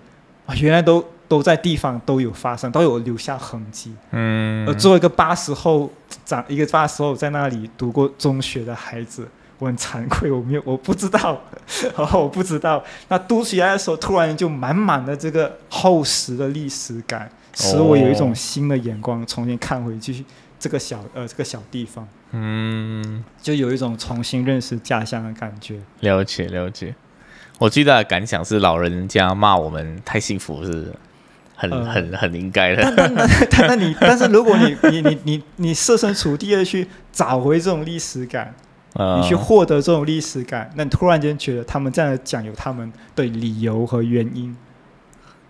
[0.47, 3.95] 啊，原来都都在地方都有发生，都有留下痕迹。
[4.11, 5.93] 嗯，而作为一个八十后
[6.25, 11.41] 长一个八十后在那里读过中学的孩子，我很惭愧，我没有我不知道，
[11.97, 12.83] 哦，我不知道。
[13.09, 20.25] 那读起来的时候，突然就满满的这个厚实的历史感，使我有一种新的眼光，重新看回去
[20.59, 25.79] 这个小呃这个小地方，嗯，就有一种重新认识家乡的感觉。
[26.01, 26.95] 了解了解。
[27.59, 30.95] 我最大的感想是，老人家骂我们太幸福是不是
[31.59, 32.83] 很、呃很很应该的。
[32.83, 33.15] 但但
[33.51, 38.55] 但但你但是如果你你你你你设身处地的去找回这种历史感，
[38.95, 44.57] 呃你去获得这种历史感，那你突然间觉得他们这样讲有他们的理由和原因，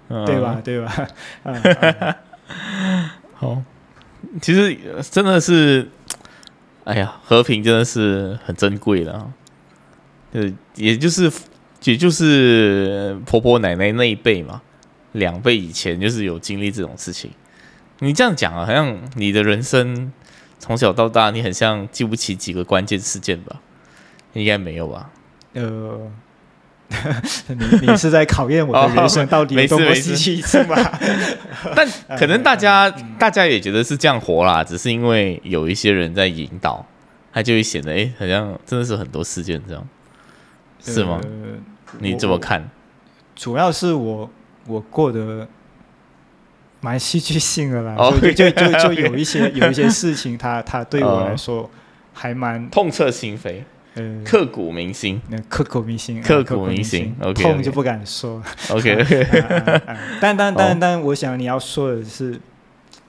[0.09, 0.61] 嗯对吧？
[0.65, 1.09] 对吧？
[3.35, 3.63] 好，
[4.41, 5.89] 其实呃真的是，
[6.85, 9.29] 哎呀，和平真的是很珍贵的啊。
[10.33, 11.31] 呃，也就是
[11.85, 14.61] 也就是婆婆奶奶那一辈嘛，
[15.13, 17.31] 两倍以前就是有经历这种事情。
[18.01, 20.13] 你这样讲啊，好像你的人生
[20.59, 23.57] 从小到大，你很像记不起几个关键事件吧？
[24.35, 25.11] 应该没有吧？
[25.55, 26.11] 呃，
[27.49, 31.01] 你你是在考验我的人生到底有多么没事没事戏剧性吧？
[31.75, 36.87] 但可能大家、嗯大家也觉得是这样活啦，只是因为有一些人在引导，
[37.33, 39.89] 他就会显得哎、诶好像真的是很多事件这样，
[40.81, 41.19] 是吗？
[41.25, 41.31] 呃
[41.99, 42.71] 你怎么看？
[43.35, 44.31] 主要是我
[44.69, 45.49] 我过得
[46.81, 51.69] 蛮戏剧性的啦，哦就就就就 就有一些有一些事情它，它对我哦来说
[52.13, 53.63] 还蛮痛彻心扉，
[53.95, 55.21] 呃刻骨铭心。
[55.29, 58.41] 那刻骨铭心，啊刻刻骨铭心痛就不敢说。
[58.71, 58.97] OK
[60.21, 62.39] 但但哦但但，我想你要说的是，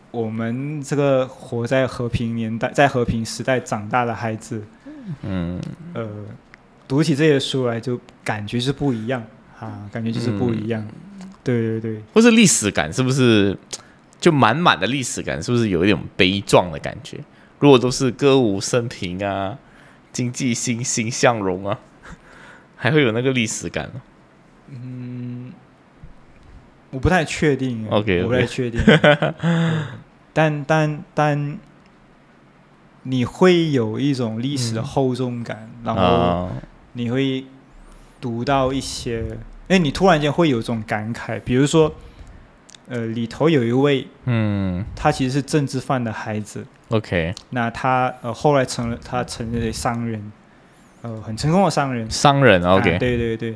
[0.10, 4.64] 我们这个活在和平年代，在和平时代长大的孩子，
[5.22, 5.62] 嗯，
[5.93, 6.07] 呃，
[6.88, 9.24] 读起这些书来就感觉是不一样
[9.60, 10.88] 啊，感觉就是不一样。
[11.52, 13.58] 嗯对对对，或是历史感是不是
[14.20, 15.41] 就满满的历史感？
[15.41, 17.18] 是不是有一种悲壮的感觉？
[17.60, 19.58] 如果都是歌舞升平啊，
[20.14, 21.80] 经济欣欣向荣啊，
[22.76, 23.89] 还会有那个历史感。
[24.70, 25.52] 嗯，
[26.91, 27.88] 我不太确定。
[27.89, 28.80] OK，我不太确定。
[30.34, 31.58] 但但但，
[33.04, 36.50] 你会有一种历史的厚重感，然后
[36.93, 37.45] 你会
[38.22, 39.38] 读到一些，
[39.70, 41.95] 哎，你突然间会有一种感慨，比如说。
[42.91, 46.65] 呃，里头有一位，嗯，他其实是政治犯的孩子。
[46.88, 50.32] OK，那他呃后来成了他成了商人，
[51.03, 52.09] 呃，很成功的商人。
[52.09, 53.53] 商人，OK，对对对。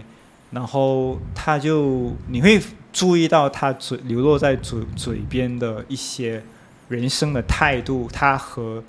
[0.51, 2.61] 然后他就你会
[2.91, 6.43] 注意到他嘴流落在嘴嘴边的一些
[6.89, 8.83] 人生的态度，他和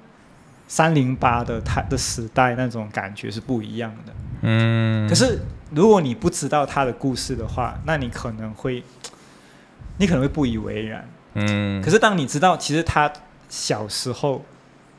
[0.69, 4.13] 三零八的他的时代那种感觉是不一样的。
[4.43, 5.09] 嗯。
[5.09, 5.41] 可是
[5.75, 8.83] 如果你不知道他的故事的话，那你可能会。
[9.97, 11.81] 你可能会不以为然，嗯。
[11.81, 13.09] 可是当你知道，其实他
[13.49, 14.45] 小时候，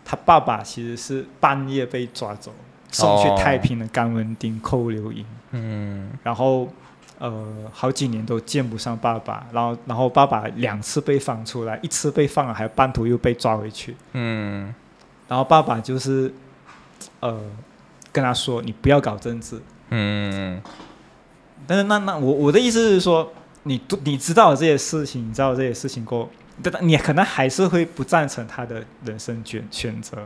[0.05, 2.49] 他爸爸其实是半夜被抓走，
[2.89, 6.11] 送去太平的甘文丁扣留营，嗯。
[6.23, 6.69] 然后，
[7.19, 14.73] 呃，好几年都见不上爸爸，然后，然后爸爸两次被放出来，一次被放了，还有半途又被抓回去，嗯。
[15.27, 16.33] 然后爸爸就是，
[17.19, 17.37] 呃，
[18.13, 20.61] 跟他说：“你不要搞政治。”嗯。
[21.67, 23.31] 但是那那我我的意思是说。
[23.67, 26.29] 你都你知道这些事情，你知道这些事情过，
[26.61, 30.19] 但你可能还是会不赞成他的人生选选择，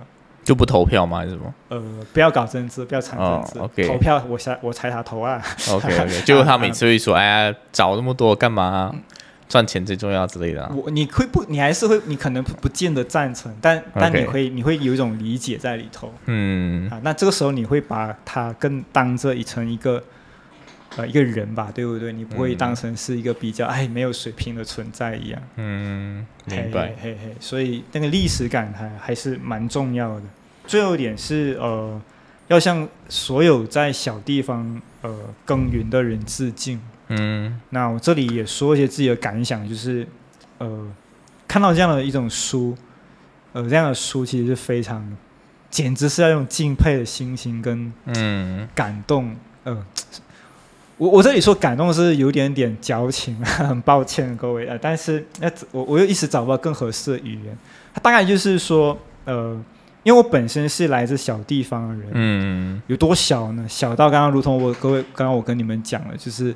[0.43, 1.20] 就不投票吗？
[1.20, 1.53] 还是什么？
[1.70, 1.82] 呃，
[2.12, 5.41] 不要搞政治，不要掺政治，投票我猜我猜他投啊。
[5.72, 8.93] OK OK，就他每次会说，哎呀，找那么多干嘛？
[9.49, 10.71] 赚钱最重要之类的。
[10.73, 16.13] 我你会不，你还是会，你可能不见得赞成，但但你会你会有一种理解在里头。
[16.27, 20.01] 嗯啊，那这个时候你会把它更当这一层一个。
[20.97, 22.11] 呃，一个人吧，对不对？
[22.11, 25.39] 你不会当成是一个比较哎没有水平的存在一样。
[25.55, 26.95] 嗯，明白。
[26.99, 30.23] 嘿嘿，所以那个历史感还还是蛮重要的。
[30.65, 32.01] 最后一点是呃，
[32.47, 36.81] 要向所有在小地方呃耕耘的人致敬。
[37.10, 40.07] 嗯，那我这里也说一些自己的感想，就是
[40.57, 40.88] 呃，
[41.47, 42.76] 看到这样的一种书，
[43.53, 45.05] 呃，这样的书其实是非常，
[45.70, 49.86] 简直是要用敬佩的心情跟嗯感动，呃。
[50.97, 57.57] 我我这里说感动是有点点矫情，很抱歉各位啊，但是那我我又一时找不到更合适的语言。
[57.93, 59.53] 他大概就是说，呃，
[60.03, 63.66] 因为我本身是来自小地方的人，嗯，有多小呢？
[63.70, 66.53] 小到刚刚如同我各位刚刚我跟你们讲了，就是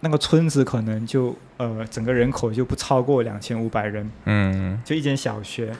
[0.00, 5.72] 那个村子可能就呃整个人口就不超过两千五百人，嗯，就一间小学，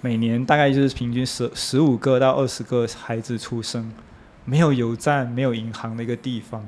[0.00, 3.92] 每年大概就是平均十十五个到二十个孩子出生，
[4.44, 6.66] 没有油站，没有银行的一个地方。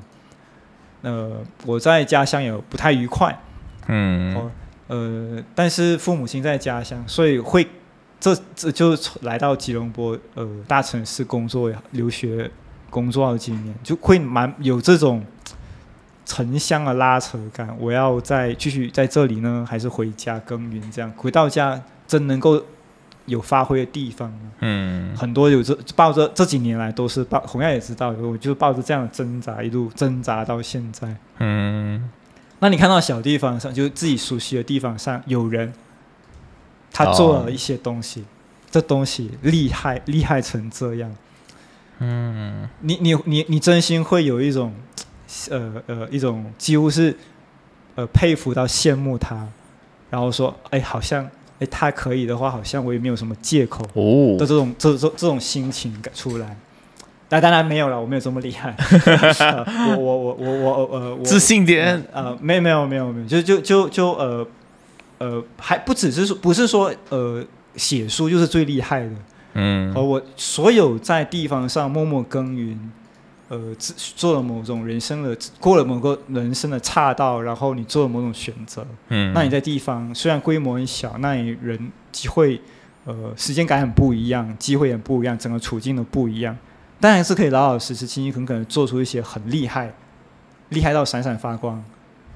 [1.01, 3.39] 呃，我在家乡也不太愉快，
[3.87, 4.51] 嗯，哦，
[4.87, 7.65] 呃，但是父母亲在家乡，所以会
[8.19, 12.49] 这这就来到吉隆坡呃大城市工作留学
[12.89, 15.23] 工作了几年，就会蛮有这种
[16.27, 17.75] 城乡的拉扯感。
[17.79, 20.91] 我要再继续在这里呢，还是回家耕耘？
[20.91, 22.63] 这样回到家真能够。
[23.27, 32.09] 有发挥的地方，嗯，很多有这抱着这几年来都是抱，洪亚也知道，我就抱着这样的挣扎，一路挣扎到现在，嗯，
[32.59, 35.73] 那你看到小地方上，就是自己熟悉的地方上有人，
[36.93, 38.23] 他做了一些东西，
[38.71, 41.13] 这东西厉害，厉害成这样，
[41.99, 44.73] 嗯，你你你你真心会有一种，
[45.49, 47.15] 呃呃，一种几乎是，
[47.95, 49.47] 呃佩服到羡慕他，
[50.09, 51.29] 然后说，哎，好像。
[51.59, 53.83] 哎，他可以的话，好像我也没有什么借口
[54.37, 56.55] 的这种这这这种心情出来。
[57.29, 58.75] 那当然没有了，我没有这么厉害。
[59.97, 64.47] 我我我我我呃，自信点呃，没有没有没有没有，就就就就呃
[65.17, 67.43] 呃，还不只是说不是说呃
[67.75, 69.11] 写书就是最厉害的。
[69.55, 72.91] 嗯，而我所有在地方上默默耕耘。
[73.49, 82.59] 呃，做了某种人生的，过了某个人生的岔道，然后你做了某种选择，嗯，那你在地方虽然规模很小，那你人机会，
[83.05, 86.57] 呃，时间感很不一样，机会也不一样，整个处境都不一样，
[86.99, 89.93] 当然是可以老老实实、勤勤恳恳做出一些很厉害、
[90.67, 91.81] 厉害到闪闪发光，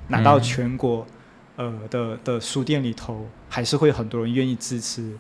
[0.08, 1.06] 拿到全国
[1.58, 5.18] 呃的的书店里头，还是会很多人愿意支持，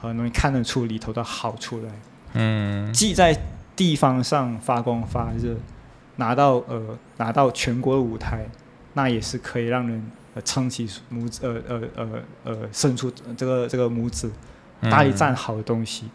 [0.00, 1.90] 很容易看得出里头的好处来，
[2.32, 3.38] 嗯，既在。
[3.78, 5.54] 地方上发光发热，
[6.16, 8.44] 拿到呃拿到全国的舞台，
[8.94, 10.10] 那也是可以让人
[10.44, 12.08] 撑起拇指呃呃呃
[12.42, 14.28] 呃伸出这个这个拇指，
[14.90, 16.06] 大力赞好的东西，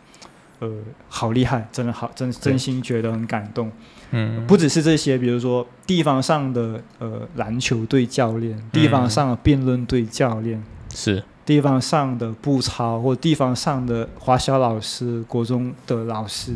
[0.59, 0.69] 呃
[1.07, 3.71] 好厉害，真的好真真心觉得很感动。
[4.11, 10.61] 嗯，不只是这些，比如说地方上的呃篮球队教练，地方上的辩论队教练，
[10.93, 11.23] 是。
[11.45, 16.53] 地方上的步操或地方上的华小老师、国中的老师，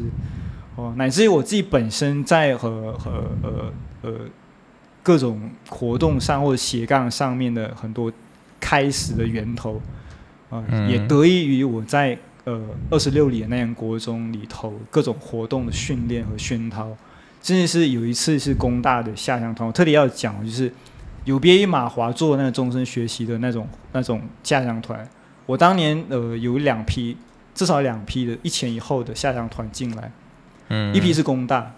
[0.77, 3.73] 哦，乃至于我自己本身在和和呃
[4.03, 4.13] 呃
[5.03, 8.09] 各种活动上或者斜杠上面的很多
[8.59, 9.81] 开始的源头，
[10.49, 16.95] 啊，也得益于我在呃二十六里的那样国中里头各种活动的训练和熏陶，
[17.43, 20.71] 甚至是有一次是工大的下乡团，我特别要讲就是。
[21.25, 25.05] 有别于马华做那个终身学习的那种那种下乡团，
[25.45, 27.17] 我当年呃有两批，
[27.53, 30.09] 至少两批的一前一后的下乡团进来，
[30.69, 31.71] 嗯，一批是工大，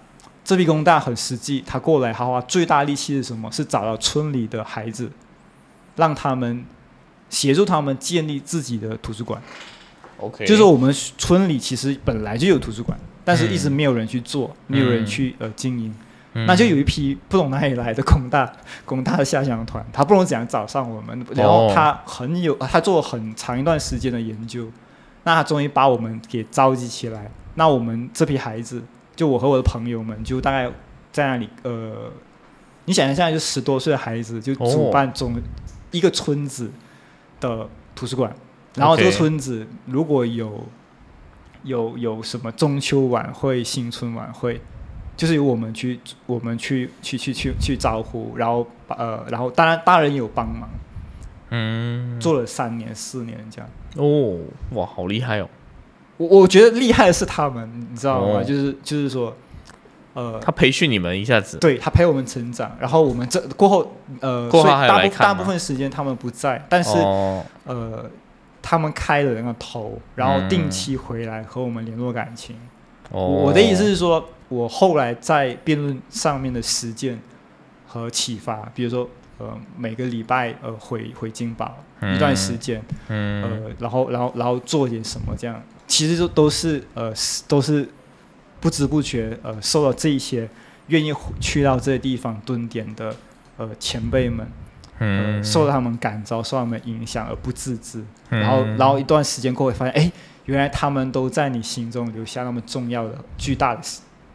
[0.44, 3.52] 这批工大很实际，他过来他花最大力气是什么？
[3.52, 5.12] 是找到村里的孩子，
[5.96, 6.66] 让他们
[7.30, 9.42] 协助他们建立自己的图书馆。
[10.18, 15.94] OK，就是我们村里其实本来就有图书馆，但是一直没有人去做，没有人去呃经营。
[16.46, 18.50] 那就有一批不懂哪里来的工大
[18.86, 24.68] 工大的下乡团，他不懂怎样找上我们，然后他很有他做了很长一段时间的研究，
[25.24, 27.32] 那他终于把我们给召集起来。
[27.56, 28.82] 那我们这批孩子，
[29.16, 30.72] 就我和我的朋友们，就大概
[31.12, 32.12] 在那里，呃，
[32.86, 35.36] 你想一下，就十多岁的孩子就主办总
[35.92, 36.72] 一个村子
[37.40, 38.34] 的图书馆，
[38.76, 40.64] 然后这个村子如果有
[41.64, 44.62] 有有什么中秋晚会、新春晚会。
[45.18, 50.70] 就是由我们去，我们去去去去去招呼，然后呃，然后当然大人有帮忙，
[51.50, 53.70] 嗯，做了三年四年这样。
[53.98, 54.40] 哦，
[54.72, 55.50] 哇，好厉害哦！
[56.20, 58.44] 我我觉得厉害的是他们，你知道吗？
[58.44, 59.36] 就是就是说，
[60.14, 66.92] 呃，他培训你们一下子，对他陪我们成长，然后我们这过后呃，所以大部大部分时间他们不在，但是
[67.66, 68.06] 呃，
[68.62, 72.56] 他们开了那个头，然后定期回来和我们联络感情。
[73.10, 74.24] 我的意思是说。
[74.50, 77.20] 我后来在辩论上面的实践
[77.86, 79.08] 和启发，比如说，
[79.40, 87.12] 呃，每个礼拜呃回回金宝一段时间，呃，然后然后然后做点什么这样，其实就都是呃
[87.48, 87.90] 都是
[88.60, 90.48] 不知不觉呃受到这一些
[90.88, 93.16] 愿意去到这些地方蹲点的
[93.58, 94.48] 呃前辈们，
[95.00, 100.12] 嗯，受到他们感召，受他们影响而不自知，然后然后一段时间过后发现，哎，
[100.46, 103.82] 原来他们都在你心中留下那么重要的巨大的。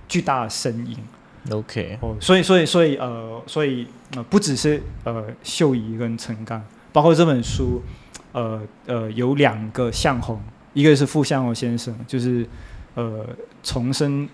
[0.07, 0.98] 巨大的声音
[1.51, 3.86] ，OK，哦，所以，所以，所以，呃，所以，
[4.16, 7.82] 呃，不只是呃秀仪跟陈刚，包括这本书，
[8.32, 10.40] 呃，呃，有两个向红，
[10.72, 12.47] 一个是傅向红先生，就是
[12.95, 13.26] 呃
[13.62, 14.28] 重生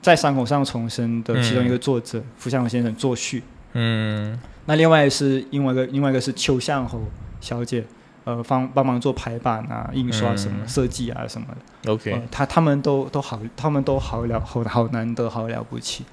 [0.00, 3.42] 在伤口上重生的其中一个作者，傅向红先生作序，
[3.72, 7.06] 嗯，那另外是另外一个，另外一个是邱向红
[7.40, 7.84] 小姐。
[8.24, 11.92] 呃，帮帮忙做排版啊、印刷什么设计啊什么的。
[11.92, 16.04] OK，他他们都都好，他们都好了，好好难得，好了不起。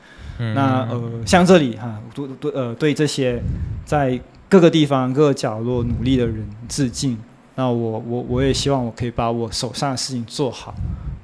[0.56, 3.40] 那呃，像这里哈，对对呃，对这些
[3.86, 7.18] 在各个地方、各个角落努力的人致敬。
[7.56, 10.74] 那我我我也希望我可以把我手上的事情做好，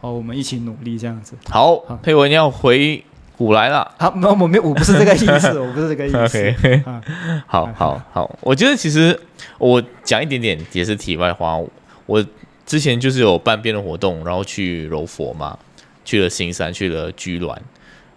[0.02, 1.36] 好，我们一起努力这样子。
[1.50, 3.04] 好，佩文要回。
[3.38, 6.82] 古来了，好，没我没我不是这个意思，我不是这个意思。
[7.46, 9.20] 好好好，我觉得其实
[9.58, 11.60] 我讲一点点也是题外话。
[12.06, 12.26] 我
[12.66, 15.60] 之前就是有办辩论活动，然后去柔佛嘛，
[16.06, 17.54] 去了新山，去了居銮。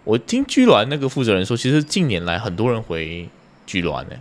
[0.09, 3.29] 我听居銮那个负责人说，其实近年来很多人回
[3.67, 4.15] 居銮呢，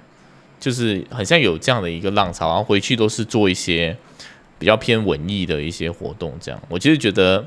[0.60, 3.96] 就是很像有这样的一个浪潮，然后回去都是做一些
[4.58, 6.34] 比较偏文艺的一些活动。
[6.40, 7.46] 这样，我其实觉得。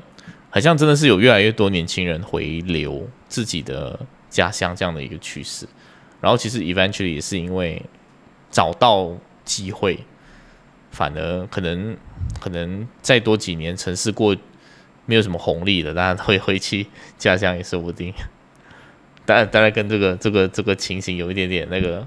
[0.54, 5.66] 好像真的是有越来越多年轻人回流自己的家乡这样的一个趋势，
[6.20, 7.80] 然后其实 eventually 也是因为
[8.50, 9.16] 找到
[9.46, 9.98] 机会，
[10.90, 11.96] 反而可能
[12.38, 14.36] 可能再多几年城市过
[15.06, 16.86] 没有什么红利的，当然会回去
[17.18, 18.12] 家乡也说不定。
[19.24, 22.06] 当然，当然跟这个这个这个情形有一点点那个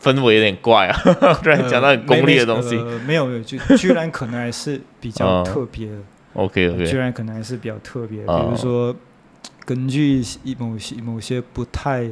[0.00, 0.96] 氛围有点怪啊，
[1.42, 2.76] 突然讲到很功利的东西，
[3.06, 5.96] 没有没有，就 居然可能还是比较特别的。
[6.34, 8.94] OK OK，居然可能还是比较特别，比如说
[9.64, 12.08] 根据一某些某些不太，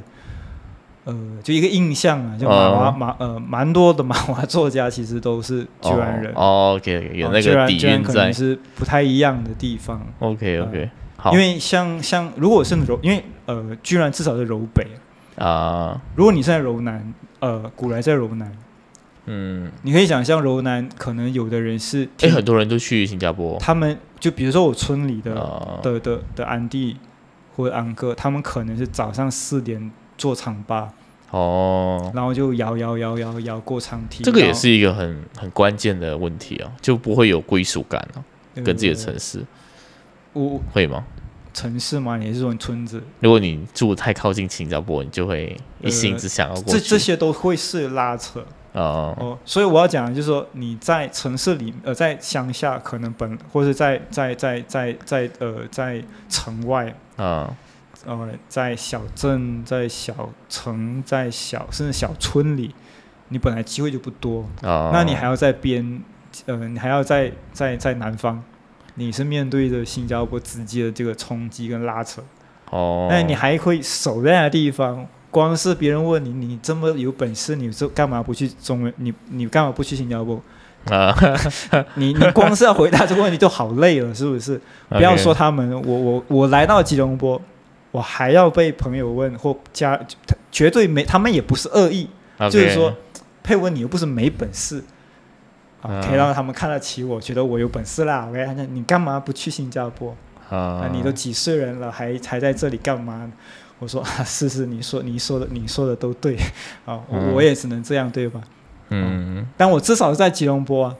[1.05, 6.33] 呃，就一个印象啊，就马华马呃，蛮多的马华作家其实都是居然人。
[6.35, 10.01] OK，有那个底蕴在，是不太一样的地方。
[10.21, 14.87] OK OK，好，因为像像如果是柔，因为呃，居然至少是柔北
[15.37, 18.53] 啊，如果你是在柔南，呃，古来在柔南。
[19.27, 23.57] 嗯，你可以想象柔南可能有的人是，哎，很多人都去新加坡。
[23.61, 25.35] 他们就比如说我村里的
[25.81, 26.97] 的的的安弟
[27.57, 29.93] 或者安哥，他们可能是早上四点
[30.23, 30.93] 坐场吧，
[31.31, 34.23] 哦，然后就摇摇摇摇摇过长梯。
[34.23, 38.23] 这个也是一个很很关键的问题啊，就不会有归属感啊，
[38.55, 39.45] 跟自己的城市。
[40.33, 41.05] 我会吗？
[41.53, 42.17] 城市吗？
[42.17, 43.03] 也是说村子？
[43.19, 46.79] 如果你住太靠近新加坡，你就会一心只想要过去。
[46.79, 48.47] 这这些都会是拉扯。
[48.75, 57.57] 哦哦，所以我要讲的就是说，你在城市里，呃，在乡下可能本，或者在在在在在呃在城外，啊呃，
[58.49, 62.75] 在小镇、在小城、在小甚至小村里，
[63.29, 66.03] 你本来机会就不多，啊，那你还要在边，
[66.47, 68.43] 呃，你还要在在在南方，
[68.97, 72.23] 你是面对着新加坡直接的这个冲击跟拉扯，
[72.71, 75.07] 哦，那你还会守在那地方。
[75.31, 78.93] 光是别人问你，你这么有本事，你这干嘛不去中文？
[78.99, 80.39] 你你干嘛不去新加坡？
[80.91, 81.15] 啊，
[81.97, 84.61] 你你光是要回答这个问题就好累了，是不是？
[84.91, 87.41] 不要说 他们，我我我来到吉隆坡，
[87.93, 90.01] 我还要被朋友问或家，
[90.51, 92.09] 绝对没，他们也不是恶意，
[92.51, 92.93] 就是说，
[93.45, 94.83] 配文你又不是没本事，
[95.81, 98.27] 啊，可以让他们看得起我，觉得我有本事啦。
[98.27, 100.17] 我跟他讲，你干嘛不去新加坡？
[100.51, 103.31] 啊，你都几岁人了，还还在这里干嘛？
[103.79, 106.37] 我说啊，是是，你说你说的你说的都对，
[106.85, 107.01] 啊，
[107.35, 108.41] 我也只能这样对吧？
[108.91, 110.97] 嗯，但我至少是在吉隆坡啊，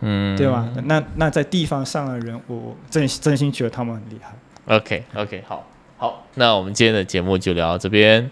[0.00, 0.68] 嗯，对吧？
[0.84, 4.34] 那那在地方上的人，我真真心觉得他们很厉害。
[4.76, 5.66] OK OK，好，
[6.04, 8.28] 好，那我们今天的节目就聊到这边，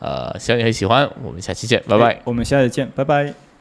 [0.00, 2.20] 呃，希望你会喜欢，我们下期见，拜拜。
[2.24, 3.51] 我们下期见，拜拜。